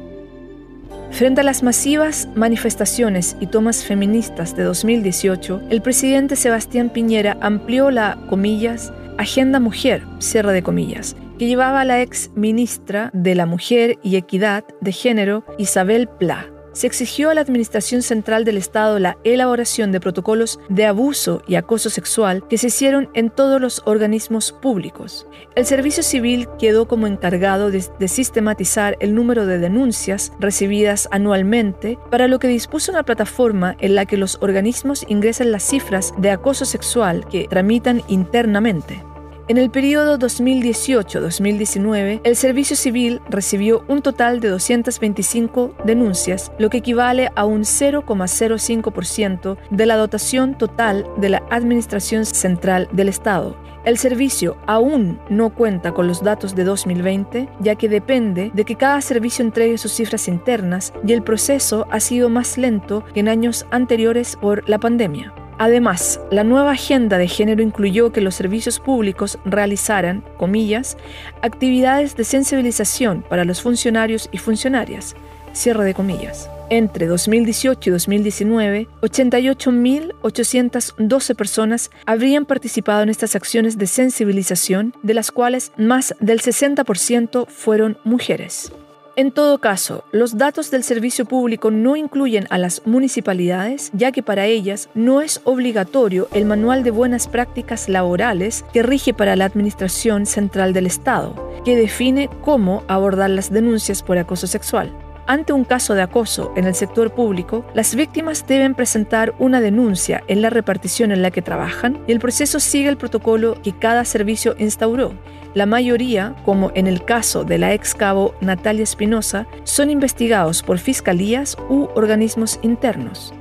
Frente 1.11 1.41
a 1.41 1.43
las 1.43 1.63
masivas 1.63 2.27
manifestaciones 2.35 3.35
y 3.39 3.47
tomas 3.47 3.83
feministas 3.83 4.55
de 4.55 4.63
2018, 4.63 5.63
el 5.69 5.81
presidente 5.81 6.35
Sebastián 6.35 6.89
Piñera 6.89 7.37
amplió 7.41 7.91
la, 7.91 8.17
comillas, 8.29 8.93
agenda 9.17 9.59
mujer, 9.59 10.03
cierre 10.19 10.53
de 10.53 10.63
comillas, 10.63 11.15
que 11.37 11.47
llevaba 11.47 11.81
a 11.81 11.85
la 11.85 12.01
ex 12.01 12.31
ministra 12.35 13.09
de 13.13 13.35
la 13.35 13.45
Mujer 13.45 13.97
y 14.03 14.15
Equidad 14.15 14.63
de 14.81 14.91
Género, 14.91 15.43
Isabel 15.57 16.07
Pla 16.07 16.47
se 16.73 16.88
exigió 16.88 17.29
a 17.29 17.33
la 17.33 17.41
Administración 17.41 18.01
Central 18.01 18.45
del 18.45 18.57
Estado 18.57 18.99
la 18.99 19.17
elaboración 19.23 19.91
de 19.91 19.99
protocolos 19.99 20.59
de 20.69 20.85
abuso 20.85 21.41
y 21.47 21.55
acoso 21.55 21.89
sexual 21.89 22.47
que 22.47 22.57
se 22.57 22.67
hicieron 22.67 23.09
en 23.13 23.29
todos 23.29 23.59
los 23.59 23.81
organismos 23.85 24.51
públicos. 24.51 25.27
El 25.55 25.65
Servicio 25.65 26.03
Civil 26.03 26.47
quedó 26.57 26.88
como 26.88 27.07
encargado 27.07 27.71
de, 27.71 28.07
sistematizar 28.07 28.97
el 28.99 29.15
número 29.15 29.45
de 29.45 29.59
denuncias 29.59 30.31
recibidas 30.39 31.07
anualmente, 31.11 31.97
para 32.09 32.27
lo 32.27 32.39
que 32.39 32.47
dispuso 32.47 32.91
una 32.91 33.03
plataforma 33.03 33.75
en 33.79 33.95
la 33.95 34.05
que 34.05 34.17
los 34.17 34.38
organismos 34.41 35.05
ingresan 35.07 35.51
las 35.51 35.63
cifras 35.63 36.13
de 36.17 36.31
acoso 36.31 36.65
sexual 36.65 37.27
que 37.27 37.47
tramitan 37.47 38.01
internamente. 38.07 39.03
En 39.50 39.58
el 39.58 39.70
periodo 39.72 40.18
2018-2019, 40.20 42.22
el 42.24 42.36
Servicio 42.36 42.75
Civil 42.75 43.20
recibió 43.32 43.84
un 43.88 44.03
total 44.03 44.41
de 44.41 44.50
225 44.50 45.74
denuncias, 45.86 46.51
lo 46.60 46.70
que 46.70 46.77
equivale 46.77 47.32
a 47.36 47.46
un 47.46 47.62
0,05% 47.62 49.58
de 49.72 49.86
la 49.88 49.98
dotación 49.98 50.56
total 50.56 51.08
de 51.18 51.29
la 51.29 51.41
Administración 51.50 52.25
Central 52.25 52.89
del 52.91 53.10
Estado. 53.10 53.58
El 53.86 53.98
servicio 53.98 54.56
aún 54.68 55.20
no 55.32 55.50
cuenta 55.50 55.94
con 55.94 56.06
los 56.06 56.24
datos 56.24 56.53
de 56.53 56.63
2020, 56.63 57.50
ya 57.60 57.74
que 57.74 57.89
depende 57.89 58.51
de 58.53 58.65
que 58.65 58.75
cada 58.75 59.01
servicio 59.01 59.44
entregue 59.44 59.79
sus 59.79 59.94
cifras 59.94 60.27
internas 60.27 60.94
y 61.03 61.13
el 61.13 61.24
proceso 61.24 61.88
ha 61.89 62.00
sido 62.00 62.29
más 62.29 62.60
lento 62.60 63.03
que 63.15 63.22
en 63.22 63.27
años 63.27 63.65
anteriores 63.72 64.36
por 64.36 64.70
la 64.70 64.77
pandemia. 64.77 65.34
Además, 65.59 66.19
la 66.31 66.43
nueva 66.45 66.71
agenda 66.71 67.17
de 67.17 67.27
género 67.27 67.61
incluyó 67.61 68.13
que 68.13 68.21
los 68.21 68.33
servicios 68.33 68.79
públicos 68.79 69.37
realizaran, 69.43 70.23
comillas, 70.37 70.95
actividades 71.41 72.15
de 72.15 72.23
sensibilización 72.23 73.25
para 73.27 73.43
los 73.43 73.61
funcionarios 73.61 74.29
y 74.31 74.37
funcionarias, 74.37 75.17
cierre 75.51 75.83
de 75.83 75.93
comillas. 75.93 76.49
Entre 76.69 77.07
2018 77.07 77.89
y 77.89 77.91
2019, 77.91 78.87
88.812 79.01 81.35
personas 81.35 81.91
habrían 82.05 82.45
participado 82.45 83.03
en 83.03 83.09
estas 83.09 83.35
acciones 83.35 83.77
de 83.77 83.87
sensibilización, 83.87 84.95
de 85.03 85.13
las 85.13 85.29
cuales 85.29 85.73
más 85.75 86.15
del 86.21 86.39
60% 86.39 87.47
fueron 87.47 87.97
mujeres. 88.05 88.71
En 89.19 89.33
todo 89.33 89.57
caso, 89.57 90.05
los 90.13 90.38
datos 90.38 90.71
del 90.71 90.81
servicio 90.81 91.25
público 91.25 91.71
no 91.71 91.97
incluyen 91.97 92.47
a 92.51 92.57
las 92.57 92.88
municipalidades, 92.88 93.91
ya 93.91 94.13
que 94.13 94.23
para 94.23 94.45
ellas 94.45 94.88
no 94.93 95.19
es 95.19 95.41
obligatorio 95.43 96.29
el 96.31 96.45
manual 96.45 96.83
de 96.83 96.91
buenas 96.91 97.27
prácticas 97.27 97.89
laborales 97.89 98.63
que 98.71 98.81
rige 98.81 99.13
para 99.13 99.35
la 99.35 99.43
Administración 99.43 100.25
Central 100.25 100.71
del 100.71 100.88
Estado, 100.88 101.35
que 101.65 101.75
define 101.75 102.29
cómo 102.45 102.85
abordar 102.88 103.31
las 103.31 103.51
denuncias 103.51 104.03
por 104.03 104.17
acoso 104.17 104.47
sexual. 104.47 104.97
Ante 105.27 105.51
un 105.51 105.65
caso 105.65 105.95
de 105.95 106.01
acoso 106.01 106.53
en 106.55 106.65
el 106.65 106.73
sector 106.73 107.13
público, 107.13 107.65
las 107.73 107.95
víctimas 107.95 108.47
deben 108.47 108.73
presentar 108.73 109.35
una 109.38 109.59
denuncia 109.59 110.23
en 110.29 110.41
la 110.41 110.49
repartición 110.49 111.11
en 111.11 111.21
la 111.21 111.31
que 111.31 111.41
trabajan 111.41 112.01
y 112.07 112.13
el 112.13 112.19
proceso 112.19 112.61
sigue 112.61 112.88
el 112.88 112.97
protocolo 112.97 113.61
que 113.61 113.77
cada 113.77 114.05
servicio 114.05 114.55
instauró. 114.57 115.13
La 115.56 115.65
mayoría, 115.65 116.36
como 116.46 116.72
en 116.75 116.86
el 116.86 117.03
caso 117.03 117.44
de 117.44 117.58
la 117.58 117.74
ex 117.74 117.96
cabo 117.96 118.36
Natalia 118.39 118.84
Espinosa, 118.84 119.48
son 119.63 119.89
investigados 119.89 120.62
por 120.62 120.77
fiscalías 120.77 121.58
u 121.70 121.88
organismos 121.96 122.60
internos. 122.62 123.34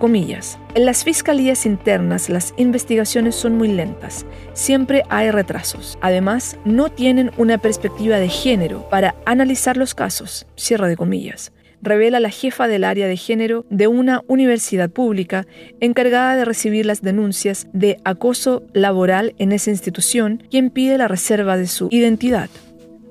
En 0.74 0.86
las 0.86 1.04
fiscalías 1.04 1.66
internas 1.66 2.28
las 2.30 2.54
investigaciones 2.56 3.34
son 3.34 3.58
muy 3.58 3.68
lentas, 3.68 4.24
siempre 4.54 5.02
hay 5.10 5.30
retrasos. 5.30 5.98
Además, 6.00 6.56
no 6.64 6.88
tienen 6.88 7.30
una 7.36 7.58
perspectiva 7.58 8.16
de 8.16 8.28
género 8.28 8.88
para 8.88 9.14
analizar 9.26 9.76
los 9.76 9.94
casos. 9.94 10.46
Cierra 10.56 10.88
de 10.88 10.96
comillas 10.96 11.52
revela 11.82 12.20
la 12.20 12.30
jefa 12.30 12.68
del 12.68 12.84
área 12.84 13.06
de 13.06 13.16
género 13.16 13.64
de 13.70 13.86
una 13.86 14.22
universidad 14.26 14.90
pública 14.90 15.46
encargada 15.80 16.36
de 16.36 16.44
recibir 16.44 16.86
las 16.86 17.02
denuncias 17.02 17.68
de 17.72 17.98
acoso 18.04 18.64
laboral 18.72 19.34
en 19.38 19.52
esa 19.52 19.70
institución, 19.70 20.42
quien 20.50 20.70
pide 20.70 20.98
la 20.98 21.08
reserva 21.08 21.56
de 21.56 21.66
su 21.66 21.88
identidad. 21.90 22.50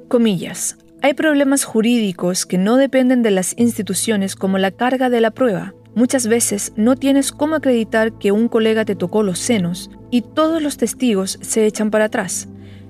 Comillas. 0.08 0.78
Hay 1.02 1.14
problemas 1.14 1.64
jurídicos 1.64 2.46
que 2.46 2.58
no 2.58 2.76
dependen 2.76 3.22
de 3.22 3.32
las 3.32 3.54
instituciones 3.58 4.36
como 4.36 4.58
la 4.58 4.72
carga 4.72 5.10
de 5.10 5.22
la 5.22 5.32
prueba. 5.32 5.74
Muchas 5.94 6.28
veces 6.28 6.74
no 6.76 6.96
tienes 6.96 7.32
cómo 7.32 7.56
acreditar 7.56 8.14
que 8.18 8.32
un 8.32 8.48
colega 8.48 8.84
te 8.84 8.96
tocó 8.96 9.24
los 9.24 9.40
senos 9.40 9.90
y 10.12 10.22
todos 10.22 10.62
los 10.62 10.78
testigos 10.78 11.38
se 11.42 11.66
echan 11.66 11.92
para 11.92 12.06
atrás. 12.06 12.48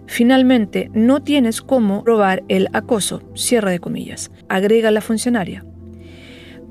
Finalmente, 0.08 0.90
no 0.94 1.22
tienes 1.22 1.62
cómo 1.62 2.04
probar 2.04 2.44
el 2.48 2.70
acoso, 2.72 3.22
cierre 3.36 3.72
de 3.72 3.80
comillas, 3.80 4.32
agrega 4.48 4.90
la 4.90 5.02
funcionaria. 5.02 5.67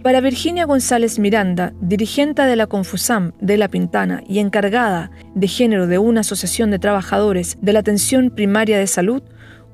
Para 0.07 0.21
Virginia 0.21 0.67
González 0.67 1.19
Miranda, 1.19 1.73
dirigente 1.81 2.43
de 2.43 2.55
la 2.55 2.69
Confusam 2.69 3.33
de 3.41 3.57
La 3.57 3.67
Pintana 3.67 4.23
y 4.29 4.39
encargada 4.39 5.11
de 5.35 5.49
género 5.49 5.89
de 5.89 5.99
una 5.99 6.21
asociación 6.21 6.71
de 6.71 6.79
trabajadores 6.79 7.59
de 7.61 7.73
la 7.73 7.81
atención 7.81 8.31
primaria 8.31 8.79
de 8.79 8.87
salud, 8.87 9.25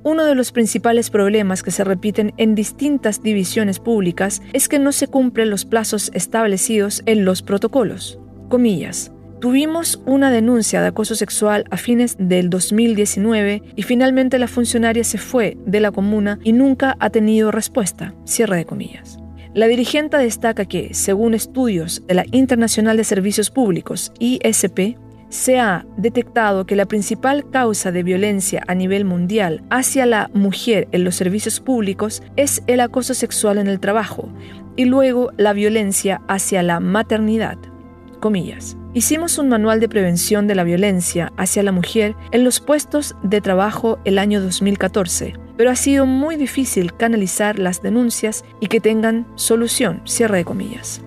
uno 0.05 0.25
de 0.25 0.35
los 0.35 0.51
principales 0.51 1.11
problemas 1.11 1.63
que 1.63 1.71
se 1.71 1.85
repiten 1.85 2.33
en 2.39 2.55
distintas 2.55 3.23
divisiones 3.23 3.79
públicas 3.79 4.41
es 4.55 4.71
que 4.71 4.79
no 4.79 4.93
se 4.93 5.07
cumplen 5.07 5.51
los 5.51 5.67
plazos 5.67 6.11
establecidos 6.15 7.03
en 7.05 7.27
los 7.27 7.43
protocolos. 7.43 8.19
Comillas. 8.49 9.13
Tuvimos 9.39 10.01
una 10.07 10.31
denuncia 10.31 10.81
de 10.81 10.87
acoso 10.87 11.15
sexual 11.15 11.67
a 11.71 11.77
fines 11.77 12.17
del 12.19 12.49
2019 12.49 13.63
y 13.77 13.83
finalmente 13.83 14.39
la 14.39 14.49
funcionaria 14.49 15.05
se 15.05 15.19
fue 15.19 15.59
de 15.67 15.81
la 15.81 15.91
comuna 15.93 16.39
y 16.43 16.55
nunca 16.55 16.97
ha 17.01 17.11
tenido 17.11 17.51
respuesta. 17.51 18.15
Cierre 18.25 18.57
de 18.57 18.65
comillas. 18.65 19.22
La 19.55 19.67
dirigente 19.67 20.17
destaca 20.17 20.65
que, 20.65 20.95
según 20.95 21.35
estudios 21.35 22.03
de 22.07 22.15
la 22.15 22.25
Internacional 22.33 22.97
de 22.97 23.05
Servicios 23.05 23.51
Públicos, 23.51 24.11
ISP, 24.19 24.97
se 25.29 25.61
ha 25.61 25.85
detectado 25.99 26.65
que 26.65 26.75
la 26.75 26.87
principal 26.87 27.51
causa 27.51 27.93
de 27.93 28.03
violencia 28.03 28.65
a 28.67 28.75
nivel 28.75 29.05
mundial 29.05 29.63
hacia 29.69 30.07
la 30.07 30.31
mujer 30.33 30.89
en 30.93 31.05
los 31.05 31.17
servicios 31.17 31.61
públicos 31.61 32.23
es 32.37 32.63
el 32.67 32.81
acoso 32.81 33.13
sexual 33.13 33.59
en 33.59 33.67
el 33.67 33.79
trabajo 33.79 34.31
y 34.77 34.87
luego 34.87 35.33
la 35.37 35.53
violencia 35.53 36.23
hacia 36.29 36.63
la 36.63 36.81
maternidad. 36.81 37.59
Comillas. 38.21 38.77
Hicimos 38.95 39.37
un 39.37 39.49
manual 39.49 39.81
de 39.81 39.89
prevención 39.89 40.47
de 40.47 40.55
la 40.55 40.65
violencia 40.65 41.33
hacia 41.37 41.63
la 41.63 41.73
mujer 41.73 42.15
en 42.31 42.45
los 42.45 42.61
puestos 42.61 43.17
de 43.23 43.41
trabajo 43.41 43.99
el 44.05 44.19
año 44.19 44.41
2014, 44.41 45.35
pero 45.57 45.71
ha 45.71 45.77
sido 45.77 46.07
muy 46.07 46.37
difícil 46.37 46.95
canalizar 46.95 47.59
las 47.59 47.83
denuncias 47.83 48.45
y 48.61 48.69
que 48.69 48.81
tengan 48.81 49.27
solución, 49.37 50.03
cierre 50.05 50.39
de 50.39 50.45
comillas. 50.45 51.03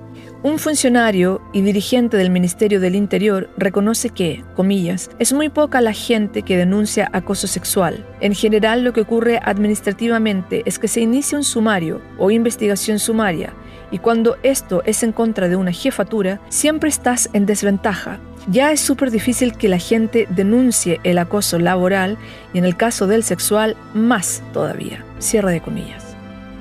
Un 0.45 0.59
funcionario 0.59 1.41
y 1.53 1.61
dirigente 1.61 2.17
del 2.17 2.29
Ministerio 2.29 2.79
del 2.79 2.93
Interior 2.93 3.49
reconoce 3.57 4.11
que, 4.11 4.43
comillas, 4.55 5.09
es 5.17 5.33
muy 5.33 5.49
poca 5.49 5.81
la 5.81 5.91
gente 5.91 6.43
que 6.43 6.55
denuncia 6.55 7.09
acoso 7.13 7.47
sexual. 7.47 8.05
En 8.21 8.35
general 8.35 8.83
lo 8.83 8.93
que 8.93 9.01
ocurre 9.01 9.39
administrativamente 9.43 10.61
es 10.67 10.77
que 10.77 10.87
se 10.87 11.01
inicia 11.01 11.39
un 11.39 11.43
sumario 11.43 11.99
o 12.19 12.29
investigación 12.29 12.99
sumaria 12.99 13.55
y 13.91 13.99
cuando 13.99 14.37
esto 14.43 14.81
es 14.85 15.03
en 15.03 15.11
contra 15.11 15.47
de 15.49 15.55
una 15.55 15.71
jefatura, 15.71 16.39
siempre 16.49 16.89
estás 16.89 17.29
en 17.33 17.45
desventaja. 17.45 18.19
Ya 18.47 18.71
es 18.71 18.79
súper 18.79 19.09
difícil 19.09 19.57
que 19.57 19.69
la 19.69 19.79
gente 19.79 20.27
denuncie 20.29 20.99
el 21.03 21.17
acoso 21.17 21.57
laboral 21.57 22.17
y 22.53 22.59
en 22.59 22.65
el 22.65 22.77
caso 22.77 23.07
del 23.07 23.23
sexual, 23.23 23.75
más 23.93 24.43
todavía. 24.53 25.03
Cierre 25.19 25.51
de 25.51 25.61
comillas. 25.61 26.04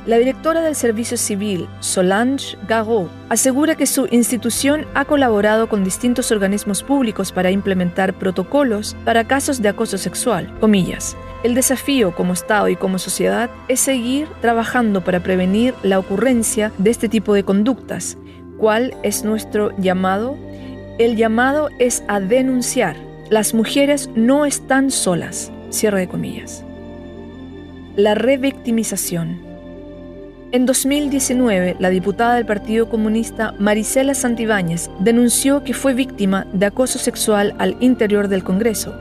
La 0.06 0.18
directora 0.18 0.61
del 0.61 0.75
Servicio 0.75 1.16
Civil, 1.16 1.66
Solange 1.80 2.58
Garot, 2.68 3.11
asegura 3.30 3.75
que 3.75 3.87
su 3.87 4.06
institución 4.11 4.87
ha 4.94 5.06
colaborado 5.06 5.68
con 5.68 5.82
distintos 5.82 6.30
organismos 6.30 6.82
públicos 6.82 7.32
para 7.32 7.50
implementar 7.50 8.12
protocolos 8.14 8.96
para 9.04 9.25
casos 9.25 9.62
de 9.62 9.70
acoso 9.70 9.96
sexual. 9.96 10.52
El 11.42 11.54
desafío 11.54 12.14
como 12.14 12.34
Estado 12.34 12.68
y 12.68 12.76
como 12.76 12.99
sociedad 12.99 13.50
es 13.68 13.80
seguir 13.80 14.28
trabajando 14.40 15.02
para 15.02 15.20
prevenir 15.20 15.75
la 15.82 15.99
ocurrencia 15.99 16.70
de 16.78 16.90
este 16.90 17.08
tipo 17.08 17.32
de 17.32 17.44
conductas 17.44 18.18
¿Cuál 18.58 18.94
es 19.02 19.25
nuestro 19.25 19.76
llamado? 19.78 20.37
El 20.99 21.16
llamado 21.16 21.70
es 21.78 22.04
a 22.08 22.20
denunciar. 22.20 22.96
Las 23.28 23.52
mujeres 23.52 24.08
no 24.14 24.46
están 24.46 24.90
solas. 24.90 25.50
La 27.96 28.14
revictimización. 28.14 29.44
En 30.54 30.66
2019, 30.66 31.78
la 31.80 31.90
diputada 31.90 32.37
del 32.37 32.46
Partido 32.46 32.88
Comunista 32.88 33.56
Marisela 33.58 34.14
Santibáñez 34.14 34.88
denunció 35.00 35.64
que 35.64 35.75
fue 35.75 35.94
víctima 35.94 36.46
de 36.52 36.66
acoso 36.66 37.00
sexual 37.00 37.56
al 37.58 37.76
interior 37.80 38.28
del 38.28 38.44
Congreso. 38.44 38.94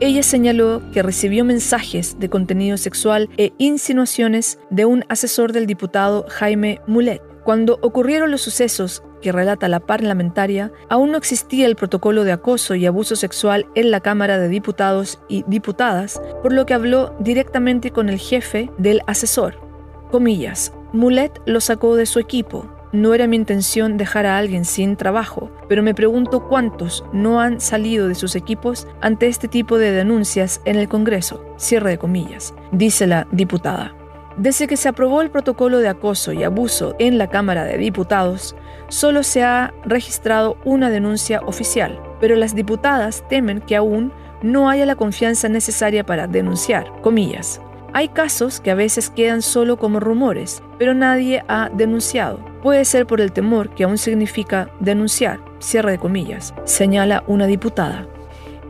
Ella 0.00 0.24
señaló 0.24 0.82
que 0.92 1.04
recibió 1.04 1.44
mensajes 1.44 2.18
de 2.18 2.28
contenido 2.28 2.76
sexual 2.76 3.30
e 3.36 3.52
insinuaciones 3.58 4.58
de 4.70 4.84
un 4.84 5.04
asesor 5.08 5.52
del 5.52 5.68
diputado 5.68 6.26
Jaime 6.28 6.80
Mulet. 6.88 7.22
Cuando 7.44 7.78
ocurrieron 7.82 8.32
los 8.32 8.40
sucesos 8.40 9.04
que 9.22 9.30
relata 9.30 9.68
la 9.68 9.78
parlamentaria, 9.78 10.72
aún 10.88 11.12
no 11.12 11.18
existía 11.18 11.66
el 11.66 11.76
protocolo 11.76 12.24
de 12.24 12.32
acoso 12.32 12.74
y 12.74 12.84
abuso 12.84 13.14
sexual 13.14 13.66
en 13.76 13.92
la 13.92 14.00
Cámara 14.00 14.40
de 14.40 14.48
Diputados 14.48 15.20
y 15.28 15.44
Diputadas, 15.46 16.20
por 16.42 16.52
lo 16.52 16.66
que 16.66 16.74
habló 16.74 17.14
directamente 17.20 17.92
con 17.92 18.08
el 18.08 18.18
jefe 18.18 18.72
del 18.76 19.02
asesor. 19.06 19.64
Comillas, 20.10 20.72
Mulet 20.92 21.40
lo 21.46 21.60
sacó 21.60 21.96
de 21.96 22.06
su 22.06 22.18
equipo. 22.18 22.66
No 22.92 23.12
era 23.14 23.26
mi 23.26 23.36
intención 23.36 23.96
dejar 23.96 24.26
a 24.26 24.38
alguien 24.38 24.64
sin 24.64 24.96
trabajo, 24.96 25.50
pero 25.68 25.82
me 25.82 25.94
pregunto 25.94 26.48
cuántos 26.48 27.04
no 27.12 27.40
han 27.40 27.60
salido 27.60 28.08
de 28.08 28.14
sus 28.14 28.36
equipos 28.36 28.86
ante 29.00 29.26
este 29.26 29.48
tipo 29.48 29.76
de 29.78 29.90
denuncias 29.90 30.60
en 30.64 30.76
el 30.76 30.88
Congreso. 30.88 31.44
Cierre 31.56 31.90
de 31.90 31.98
comillas, 31.98 32.54
dice 32.72 33.06
la 33.06 33.26
diputada. 33.32 33.94
Desde 34.36 34.66
que 34.66 34.76
se 34.76 34.88
aprobó 34.88 35.22
el 35.22 35.30
protocolo 35.30 35.78
de 35.78 35.88
acoso 35.88 36.32
y 36.32 36.44
abuso 36.44 36.94
en 36.98 37.16
la 37.16 37.28
Cámara 37.28 37.64
de 37.64 37.78
Diputados, 37.78 38.54
solo 38.88 39.22
se 39.22 39.42
ha 39.42 39.72
registrado 39.84 40.58
una 40.64 40.90
denuncia 40.90 41.40
oficial, 41.46 42.00
pero 42.20 42.36
las 42.36 42.54
diputadas 42.54 43.24
temen 43.28 43.60
que 43.60 43.76
aún 43.76 44.12
no 44.42 44.68
haya 44.68 44.84
la 44.86 44.94
confianza 44.96 45.48
necesaria 45.48 46.04
para 46.04 46.26
denunciar, 46.26 47.00
comillas. 47.00 47.60
Hay 47.96 48.08
casos 48.08 48.60
que 48.60 48.70
a 48.70 48.74
veces 48.74 49.08
quedan 49.08 49.40
solo 49.40 49.78
como 49.78 50.00
rumores, 50.00 50.62
pero 50.78 50.92
nadie 50.92 51.42
ha 51.48 51.70
denunciado. 51.70 52.44
Puede 52.62 52.84
ser 52.84 53.06
por 53.06 53.22
el 53.22 53.32
temor 53.32 53.74
que 53.74 53.84
aún 53.84 53.96
significa 53.96 54.68
denunciar, 54.80 55.40
cierre 55.60 55.92
de 55.92 55.98
comillas, 55.98 56.52
señala 56.64 57.24
una 57.26 57.46
diputada. 57.46 58.06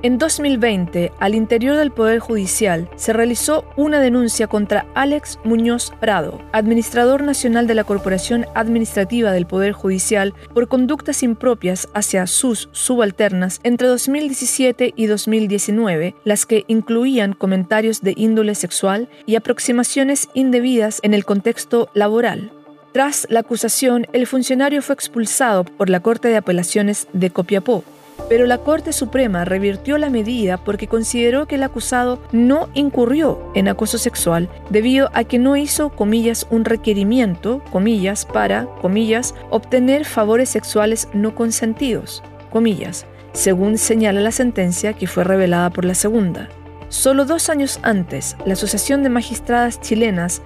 En 0.03 0.19
2020, 0.19 1.11
al 1.19 1.35
interior 1.35 1.75
del 1.77 1.91
Poder 1.91 2.19
Judicial, 2.19 2.89
se 2.97 3.15
realizó 3.15 3.65
una 3.77 3.99
denuncia 3.99 4.47
contra 4.47 4.87
Alex 4.95 5.39
Muñoz 5.43 5.91
Prado, 5.99 6.39
administrador 6.53 7.23
nacional 7.23 7.67
de 7.67 7.75
la 7.75 7.83
Corporación 7.83 8.47
Administrativa 8.55 9.33
del 9.33 9.47
Poder 9.47 9.73
Judicial, 9.73 10.35
por 10.53 10.69
conductas 10.69 11.23
impropias 11.23 11.89
hacia 11.95 12.27
sus 12.27 12.69
subalternas 12.73 13.59
entre 13.63 13.89
2017 13.89 14.93
y 14.95 15.07
2019, 15.07 16.15
las 16.25 16.45
que 16.45 16.65
incluían 16.69 17.33
comentarios 17.33 18.03
de 18.03 18.13
índole 18.17 18.55
sexual 18.55 19.09
y 19.25 19.37
aproximaciones 19.37 20.29
indebidas 20.35 21.01
en 21.03 21.15
el 21.15 21.25
contexto 21.25 21.89
laboral. 21.95 22.53
Tras 22.93 23.27
la 23.31 23.41
acusación, 23.41 24.07
el 24.13 24.27
funcionario 24.27 24.83
fue 24.83 24.95
expulsado 24.95 25.65
por 25.65 25.89
la 25.89 26.01
Corte 26.01 26.29
de 26.29 26.37
Apelaciones 26.37 27.09
de 27.13 27.31
Copiapó 27.31 27.83
pero 28.29 28.47
la 28.47 28.59
Corte 28.59 28.93
Suprema 28.93 29.45
revirtió 29.45 29.99
la 29.99 30.11
medida 30.11 30.57
porque 30.57 30.89
consideró 30.89 31.47
que 31.47 31.57
el 31.57 31.63
acusado 31.63 32.21
no 32.33 32.69
incurrió 32.75 33.51
en 33.55 33.69
acoso 33.69 33.99
sexual 33.99 34.49
debido 34.71 35.11
a 35.15 35.25
que 35.25 35.39
no 35.39 35.57
hizo, 35.57 35.91
comillas, 35.91 36.47
un 36.51 36.65
requerimiento, 36.65 37.63
comillas, 37.71 38.27
para, 38.27 38.67
comillas, 38.81 39.35
obtener 39.51 40.05
favores 40.05 40.49
sexuales 40.49 41.09
no 41.13 41.35
consentidos, 41.35 42.23
comillas, 42.51 43.07
según 43.33 43.79
señala 43.79 44.21
la 44.21 44.33
sentencia 44.33 44.93
que 44.93 45.07
fue 45.07 45.25
revelada 45.25 45.71
por 45.71 45.85
la 45.85 45.95
segunda. 45.95 46.49
Solo 46.89 47.25
dos 47.25 47.51
años 47.51 47.81
antes, 47.83 48.37
la 48.47 48.53
Asociación 48.55 49.03
de 49.03 49.09
Magistradas 49.09 49.81
Chilenas 49.81 50.41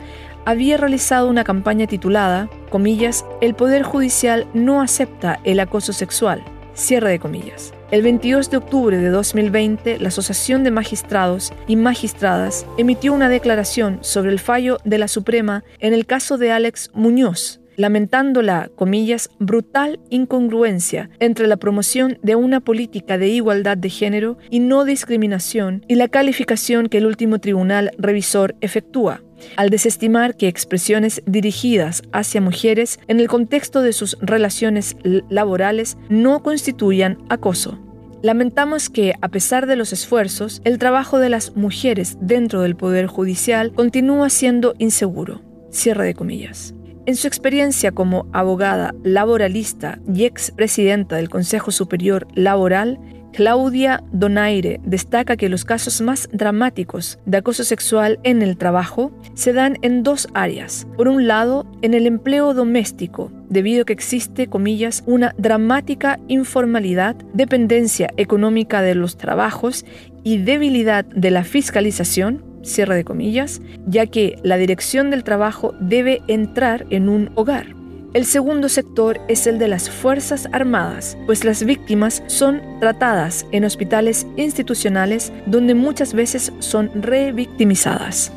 había 0.45 0.79
realizado 0.79 1.29
una 1.29 1.45
campaña 1.45 1.87
titulada, 1.87 2.49
comillas, 2.71 3.25
El 3.41 3.55
Poder 3.55 3.83
Judicial 3.83 4.47
no 4.55 4.81
acepta 4.81 5.39
el 5.45 5.61
acoso 5.61 5.93
sexual, 5.93 6.43
Cierre 6.81 7.11
de 7.11 7.19
comillas. 7.19 7.75
El 7.91 8.01
22 8.01 8.51
de 8.51 8.57
octubre 8.57 8.97
de 8.97 9.11
2020, 9.11 9.99
la 9.99 10.09
Asociación 10.09 10.65
de 10.65 10.71
Magistrados 10.71 11.53
y 11.67 11.77
Magistradas 11.77 12.65
emitió 12.79 13.13
una 13.13 13.29
declaración 13.29 13.99
sobre 14.01 14.33
el 14.33 14.39
fallo 14.39 14.79
de 14.87 14.97
la 14.97 15.07
Suprema 15.07 15.63
en 15.81 15.93
el 15.93 16.07
caso 16.07 16.39
de 16.39 16.53
Alex 16.53 16.91
Muñoz, 16.95 17.61
lamentando 17.77 18.41
la, 18.41 18.71
comillas, 18.77 19.29
brutal 19.39 20.01
incongruencia 20.09 21.11
entre 21.19 21.49
la 21.49 21.59
promoción 21.59 22.19
de 22.23 22.35
una 22.35 22.61
política 22.61 23.19
de 23.19 23.29
igualdad 23.29 23.77
de 23.77 23.91
género 23.91 24.39
y 24.49 24.61
no 24.61 24.87
discriminación 24.87 25.85
y 25.87 25.97
la 25.97 26.09
calificación 26.09 26.89
que 26.89 26.97
el 26.97 27.05
último 27.05 27.41
tribunal 27.41 27.91
revisor 27.99 28.57
efectúa 28.63 29.23
al 29.57 29.71
desestimar 29.71 30.37
que 30.37 30.49
expresiones 30.49 31.23
dirigidas 31.27 32.03
hacia 32.13 32.41
mujeres 32.41 32.99
en 33.09 33.21
el 33.21 33.29
contexto 33.29 33.83
de 33.83 33.93
sus 33.93 34.17
relaciones 34.21 34.97
laborales 35.29 35.97
no 36.09 36.43
constituyan 36.43 37.19
acoso. 37.29 37.79
Lamentamos 38.23 38.91
que, 38.91 39.15
a 39.23 39.29
pesar 39.29 39.67
de 39.67 39.77
los 39.77 39.95
esfuerzos, 39.95 40.61
el 40.65 40.79
trabajo 40.79 41.19
de 41.19 41.31
las 41.31 41.57
mujeres 41.57 42.19
dentro 42.21 42.61
del 42.61 42.77
Poder 42.77 43.07
Judicial 43.07 43.73
continúa 43.73 44.29
siendo 44.29 44.75
inseguro. 44.79 45.41
Cierre 45.71 46.05
de 46.05 46.15
comillas. 46.15 46.75
En 47.07 47.17
su 47.17 47.27
experiencia 47.27 47.93
como 47.93 48.27
abogada 48.33 48.95
laboralista 49.03 49.99
y 50.13 50.27
ex 50.27 50.51
presidenta 50.51 51.17
del 51.17 51.31
Consejo 51.31 51.71
Superior 51.71 52.29
Laboral, 52.35 53.01
Claudia 53.33 54.03
Donaire 54.13 54.81
destaca 54.85 55.37
que 55.37 55.49
los 55.49 55.65
casos 55.65 56.01
más 56.01 56.29
dramáticos 56.33 57.19
de 57.27 57.39
acoso 57.39 57.65
sexual 57.65 58.19
en 58.25 58.43
el 58.43 58.57
trabajo 58.57 59.13
se 59.35 59.53
dan 59.53 59.77
en 59.83 60.03
dos 60.03 60.29
áreas. 60.35 60.87
Por 60.97 61.09
un 61.09 61.27
lado, 61.27 61.65
en 61.83 61.95
el 61.95 62.07
empleo 62.07 62.55
doméstico, 62.55 63.31
debido 63.49 63.83
a 63.83 63.85
que 63.85 63.93
existe, 63.93 64.49
comillas, 64.49 65.05
una 65.07 65.35
dramática 65.39 66.19
informalidad, 66.29 67.17
dependencia 67.33 68.11
económica 68.17 68.83
de 68.83 68.95
los 68.95 69.17
trabajos 69.17 69.85
y 70.25 70.39
debilidad 70.39 71.05
de 71.05 71.31
la 71.31 71.45
fiscalización, 71.45 72.45
cierre 72.63 72.97
de 72.97 73.05
comillas, 73.05 73.63
ya 73.87 74.07
que 74.07 74.37
la 74.43 74.57
dirección 74.57 75.11
del 75.11 75.25
trabajo 75.25 75.75
debe 75.81 76.21
entrar 76.27 76.87
en 76.91 77.09
un 77.09 77.31
hogar. 77.35 77.80
El 78.13 78.27
segundo 78.27 78.69
sector 78.69 79.21
es 79.29 79.47
el 79.47 79.61
de 79.61 79.69
las 79.69 79.89
Fuerzas 79.89 80.49
Armadas, 80.51 81.17
pues 81.27 81.45
las 81.45 81.63
víctimas 81.63 82.25
son 82.27 82.61
tratadas 82.81 83.47
en 83.53 83.65
hospitales 83.65 84.27
institucionales 84.37 85.33
donde 85.47 85.75
muchas 85.77 86.13
veces 86.13 86.53
son 86.59 86.91
revictimizadas. 87.01 88.33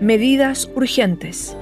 Medidas 0.00 0.70
urgentes. 0.76 1.56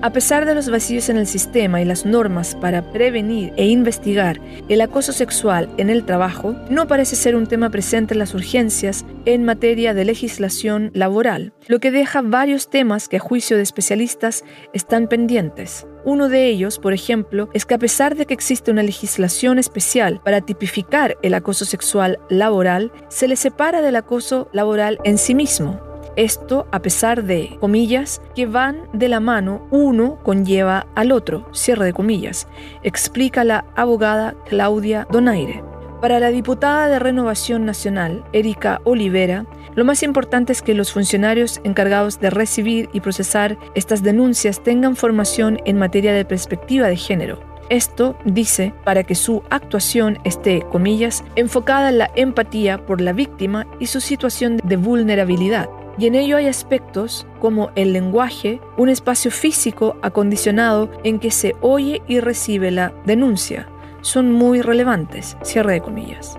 A 0.00 0.12
pesar 0.12 0.46
de 0.46 0.54
los 0.54 0.70
vacíos 0.70 1.08
en 1.08 1.16
el 1.16 1.26
sistema 1.26 1.82
y 1.82 1.84
las 1.84 2.06
normas 2.06 2.54
para 2.54 2.92
prevenir 2.92 3.52
e 3.56 3.66
investigar 3.66 4.40
el 4.68 4.80
acoso 4.80 5.12
sexual 5.12 5.68
en 5.76 5.90
el 5.90 6.04
trabajo, 6.04 6.54
no 6.70 6.86
parece 6.86 7.16
ser 7.16 7.34
un 7.34 7.48
tema 7.48 7.68
presente 7.70 8.14
en 8.14 8.20
las 8.20 8.32
urgencias 8.32 9.04
en 9.24 9.44
materia 9.44 9.94
de 9.94 10.04
legislación 10.04 10.92
laboral, 10.94 11.52
lo 11.66 11.80
que 11.80 11.90
deja 11.90 12.22
varios 12.22 12.70
temas 12.70 13.08
que 13.08 13.16
a 13.16 13.20
juicio 13.20 13.56
de 13.56 13.64
especialistas 13.64 14.44
están 14.72 15.08
pendientes. 15.08 15.84
Uno 16.04 16.28
de 16.28 16.46
ellos, 16.46 16.78
por 16.78 16.92
ejemplo, 16.92 17.50
es 17.52 17.66
que 17.66 17.74
a 17.74 17.78
pesar 17.78 18.14
de 18.14 18.24
que 18.24 18.34
existe 18.34 18.70
una 18.70 18.84
legislación 18.84 19.58
especial 19.58 20.20
para 20.24 20.42
tipificar 20.42 21.16
el 21.22 21.34
acoso 21.34 21.64
sexual 21.64 22.20
laboral, 22.30 22.92
se 23.08 23.26
le 23.26 23.34
separa 23.34 23.82
del 23.82 23.96
acoso 23.96 24.48
laboral 24.52 25.00
en 25.02 25.18
sí 25.18 25.34
mismo. 25.34 25.87
Esto 26.16 26.66
a 26.72 26.80
pesar 26.80 27.24
de, 27.24 27.56
comillas, 27.60 28.20
que 28.34 28.46
van 28.46 28.88
de 28.92 29.08
la 29.08 29.20
mano, 29.20 29.66
uno 29.70 30.18
conlleva 30.22 30.86
al 30.94 31.12
otro, 31.12 31.48
cierre 31.52 31.84
de 31.84 31.92
comillas, 31.92 32.48
explica 32.82 33.44
la 33.44 33.64
abogada 33.76 34.34
Claudia 34.48 35.06
Donaire. 35.10 35.62
Para 36.00 36.20
la 36.20 36.30
diputada 36.30 36.86
de 36.86 37.00
Renovación 37.00 37.64
Nacional, 37.64 38.24
Erika 38.32 38.80
Olivera, 38.84 39.46
lo 39.74 39.84
más 39.84 40.02
importante 40.02 40.52
es 40.52 40.62
que 40.62 40.74
los 40.74 40.92
funcionarios 40.92 41.60
encargados 41.64 42.20
de 42.20 42.30
recibir 42.30 42.88
y 42.92 43.00
procesar 43.00 43.58
estas 43.74 44.02
denuncias 44.02 44.62
tengan 44.62 44.96
formación 44.96 45.58
en 45.64 45.78
materia 45.78 46.12
de 46.12 46.24
perspectiva 46.24 46.86
de 46.86 46.96
género. 46.96 47.40
Esto, 47.68 48.16
dice, 48.24 48.72
para 48.84 49.02
que 49.02 49.14
su 49.14 49.42
actuación 49.50 50.18
esté, 50.24 50.62
comillas, 50.70 51.22
enfocada 51.36 51.90
en 51.90 51.98
la 51.98 52.10
empatía 52.14 52.86
por 52.86 53.00
la 53.00 53.12
víctima 53.12 53.66
y 53.78 53.86
su 53.86 54.00
situación 54.00 54.58
de 54.64 54.76
vulnerabilidad 54.76 55.68
y 55.98 56.06
en 56.06 56.14
ello 56.14 56.36
hay 56.36 56.46
aspectos 56.46 57.26
como 57.40 57.70
el 57.74 57.92
lenguaje, 57.92 58.60
un 58.76 58.88
espacio 58.88 59.30
físico 59.30 59.96
acondicionado 60.02 60.90
en 61.02 61.18
que 61.18 61.30
se 61.30 61.56
oye 61.60 62.02
y 62.06 62.20
recibe 62.20 62.70
la 62.70 62.92
denuncia. 63.04 63.68
Son 64.00 64.32
muy 64.32 64.62
relevantes, 64.62 65.36
cierre 65.42 65.74
de 65.74 65.80
comillas. 65.80 66.38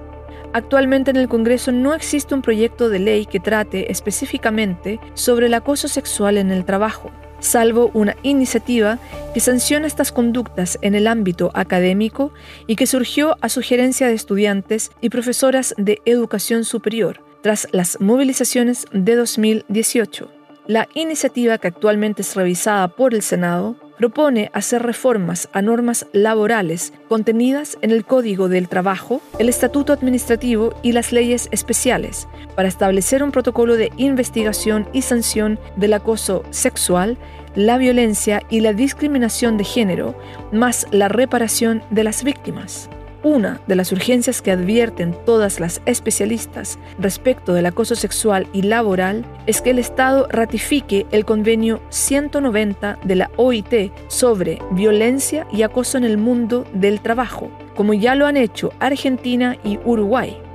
Actualmente 0.54 1.12
en 1.12 1.18
el 1.18 1.28
Congreso 1.28 1.72
no 1.72 1.94
existe 1.94 2.34
un 2.34 2.42
proyecto 2.42 2.90
de 2.90 3.00
ley 3.00 3.26
que 3.26 3.40
trate 3.40 3.92
específicamente 3.92 5.00
sobre 5.14 5.48
el 5.48 5.54
acoso 5.54 5.88
sexual 5.88 6.38
en 6.38 6.52
el 6.52 6.66
trabajo. 6.66 7.12
salvo 7.42 7.90
una 7.94 8.18
iniciativa 8.22 9.00
que 9.34 9.40
sanciona 9.40 9.88
estas 9.88 10.12
conductas 10.12 10.78
en 10.82 10.94
el 10.94 11.08
ámbito 11.08 11.52
académico 11.54 12.34
y 12.68 12.76
que 12.76 12.86
surgió 12.86 13.38
a 13.40 13.48
sugerencia 13.48 14.08
de 14.08 14.14
estudiantes 14.14 14.92
y 15.00 15.08
profesoras 15.08 15.74
de 15.78 16.02
educación 16.04 16.66
superior 16.66 17.29
tras 17.42 17.68
las 17.72 18.00
movilizaciones 18.00 18.86
de 18.92 19.16
2018. 19.16 20.30
La 20.68 20.88
iniciativa 20.94 21.58
que 21.58 21.68
actualmente 21.68 22.22
es 22.22 22.36
revisada 22.36 22.88
por 22.90 23.16
el 23.16 23.24
Senado 23.24 23.76
propone 23.98 24.50
hacer 24.54 24.84
reformas 24.84 25.50
a 25.52 25.62
normas 25.62 26.06
laborales 26.14 26.94
contenidas 27.08 27.78
en 27.82 27.92
el 27.92 28.06
Código 28.06 28.48
del 28.48 28.70
Trabajo, 28.70 29.20
el 29.40 29.50
Estatuto 29.50 29.94
Administrativo 29.94 30.74
y 30.84 30.92
las 30.92 31.12
leyes 31.12 31.50
especiales 31.52 32.28
para 32.56 32.70
establecer 32.70 33.24
un 33.24 33.32
protocolo 33.32 33.76
de 33.76 33.92
investigación 33.98 34.88
y 34.94 35.02
sanción 35.02 35.60
del 35.76 35.94
acoso 35.94 36.44
sexual, 36.52 37.18
la 37.56 37.78
violencia 37.78 38.42
y 38.50 38.62
la 38.62 38.74
discriminación 38.74 39.58
de 39.58 39.64
género, 39.64 40.16
más 40.52 40.88
la 40.92 41.10
reparación 41.10 41.84
de 41.90 42.04
las 42.04 42.24
víctimas. 42.24 42.90
Una 43.24 43.60
de 43.68 43.76
las 43.76 43.92
urgencias 43.92 44.42
que 44.42 44.52
advierten 44.52 45.14
todas 45.26 45.60
las 45.60 45.82
especialistas 45.86 46.80
respecto 46.98 47.54
del 47.54 47.66
acoso 47.66 47.96
sexual 47.96 48.48
y 48.54 48.62
laboral 48.62 49.26
es 49.46 49.62
que 49.62 49.72
el 49.72 49.80
Estado 49.80 50.28
ratifique 50.30 51.06
el 51.12 51.26
convenio 51.26 51.82
190 51.90 53.00
de 53.04 53.16
la 53.16 53.30
OIT 53.36 53.92
sobre 54.08 54.60
violencia 54.72 55.46
y 55.52 55.64
acoso 55.64 55.98
en 55.98 56.06
el 56.06 56.18
mundo 56.18 56.66
del 56.74 57.02
trabajo, 57.02 57.52
como 57.76 57.94
ya 57.94 58.16
lo 58.16 58.26
han 58.26 58.38
hecho 58.38 58.72
Argentina 58.80 59.58
y 59.66 59.80
Uruguay. 59.84 60.49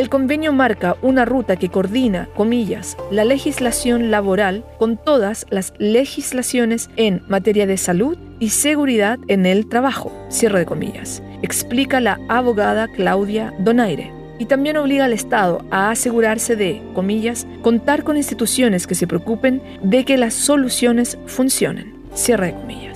El 0.00 0.08
convenio 0.08 0.54
marca 0.54 0.96
una 1.02 1.26
ruta 1.26 1.56
que 1.56 1.68
coordina, 1.68 2.26
comillas, 2.34 2.96
la 3.10 3.26
legislación 3.26 4.10
laboral 4.10 4.64
con 4.78 4.96
todas 4.96 5.44
las 5.50 5.74
legislaciones 5.76 6.88
en 6.96 7.20
materia 7.28 7.66
de 7.66 7.76
salud 7.76 8.16
y 8.38 8.48
seguridad 8.48 9.18
en 9.28 9.44
el 9.44 9.68
trabajo, 9.68 10.10
cierre 10.30 10.60
de 10.60 10.64
comillas 10.64 11.22
explica 11.42 12.00
la 12.00 12.18
abogada 12.30 12.88
Claudia 12.88 13.52
Donaire. 13.58 14.10
Y 14.38 14.46
también 14.46 14.78
obliga 14.78 15.04
al 15.04 15.12
Estado 15.12 15.66
a 15.70 15.90
asegurarse 15.90 16.56
de, 16.56 16.80
comillas, 16.94 17.46
contar 17.60 18.02
con 18.02 18.16
instituciones 18.16 18.86
que 18.86 18.94
se 18.94 19.06
preocupen 19.06 19.60
de 19.82 20.06
que 20.06 20.16
las 20.16 20.32
soluciones 20.32 21.18
funcionen. 21.26 21.92
Cierre 22.14 22.46
de 22.46 22.54
comillas. 22.54 22.89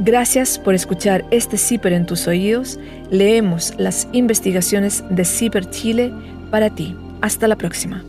Gracias 0.00 0.60
por 0.60 0.74
escuchar 0.74 1.24
este 1.32 1.58
CIPER 1.58 1.92
en 1.92 2.06
tus 2.06 2.28
oídos. 2.28 2.78
Leemos 3.10 3.74
las 3.78 4.06
investigaciones 4.12 5.02
de 5.10 5.24
CIPER 5.24 5.68
Chile 5.70 6.12
para 6.50 6.70
ti. 6.70 6.96
Hasta 7.20 7.48
la 7.48 7.56
próxima. 7.56 8.04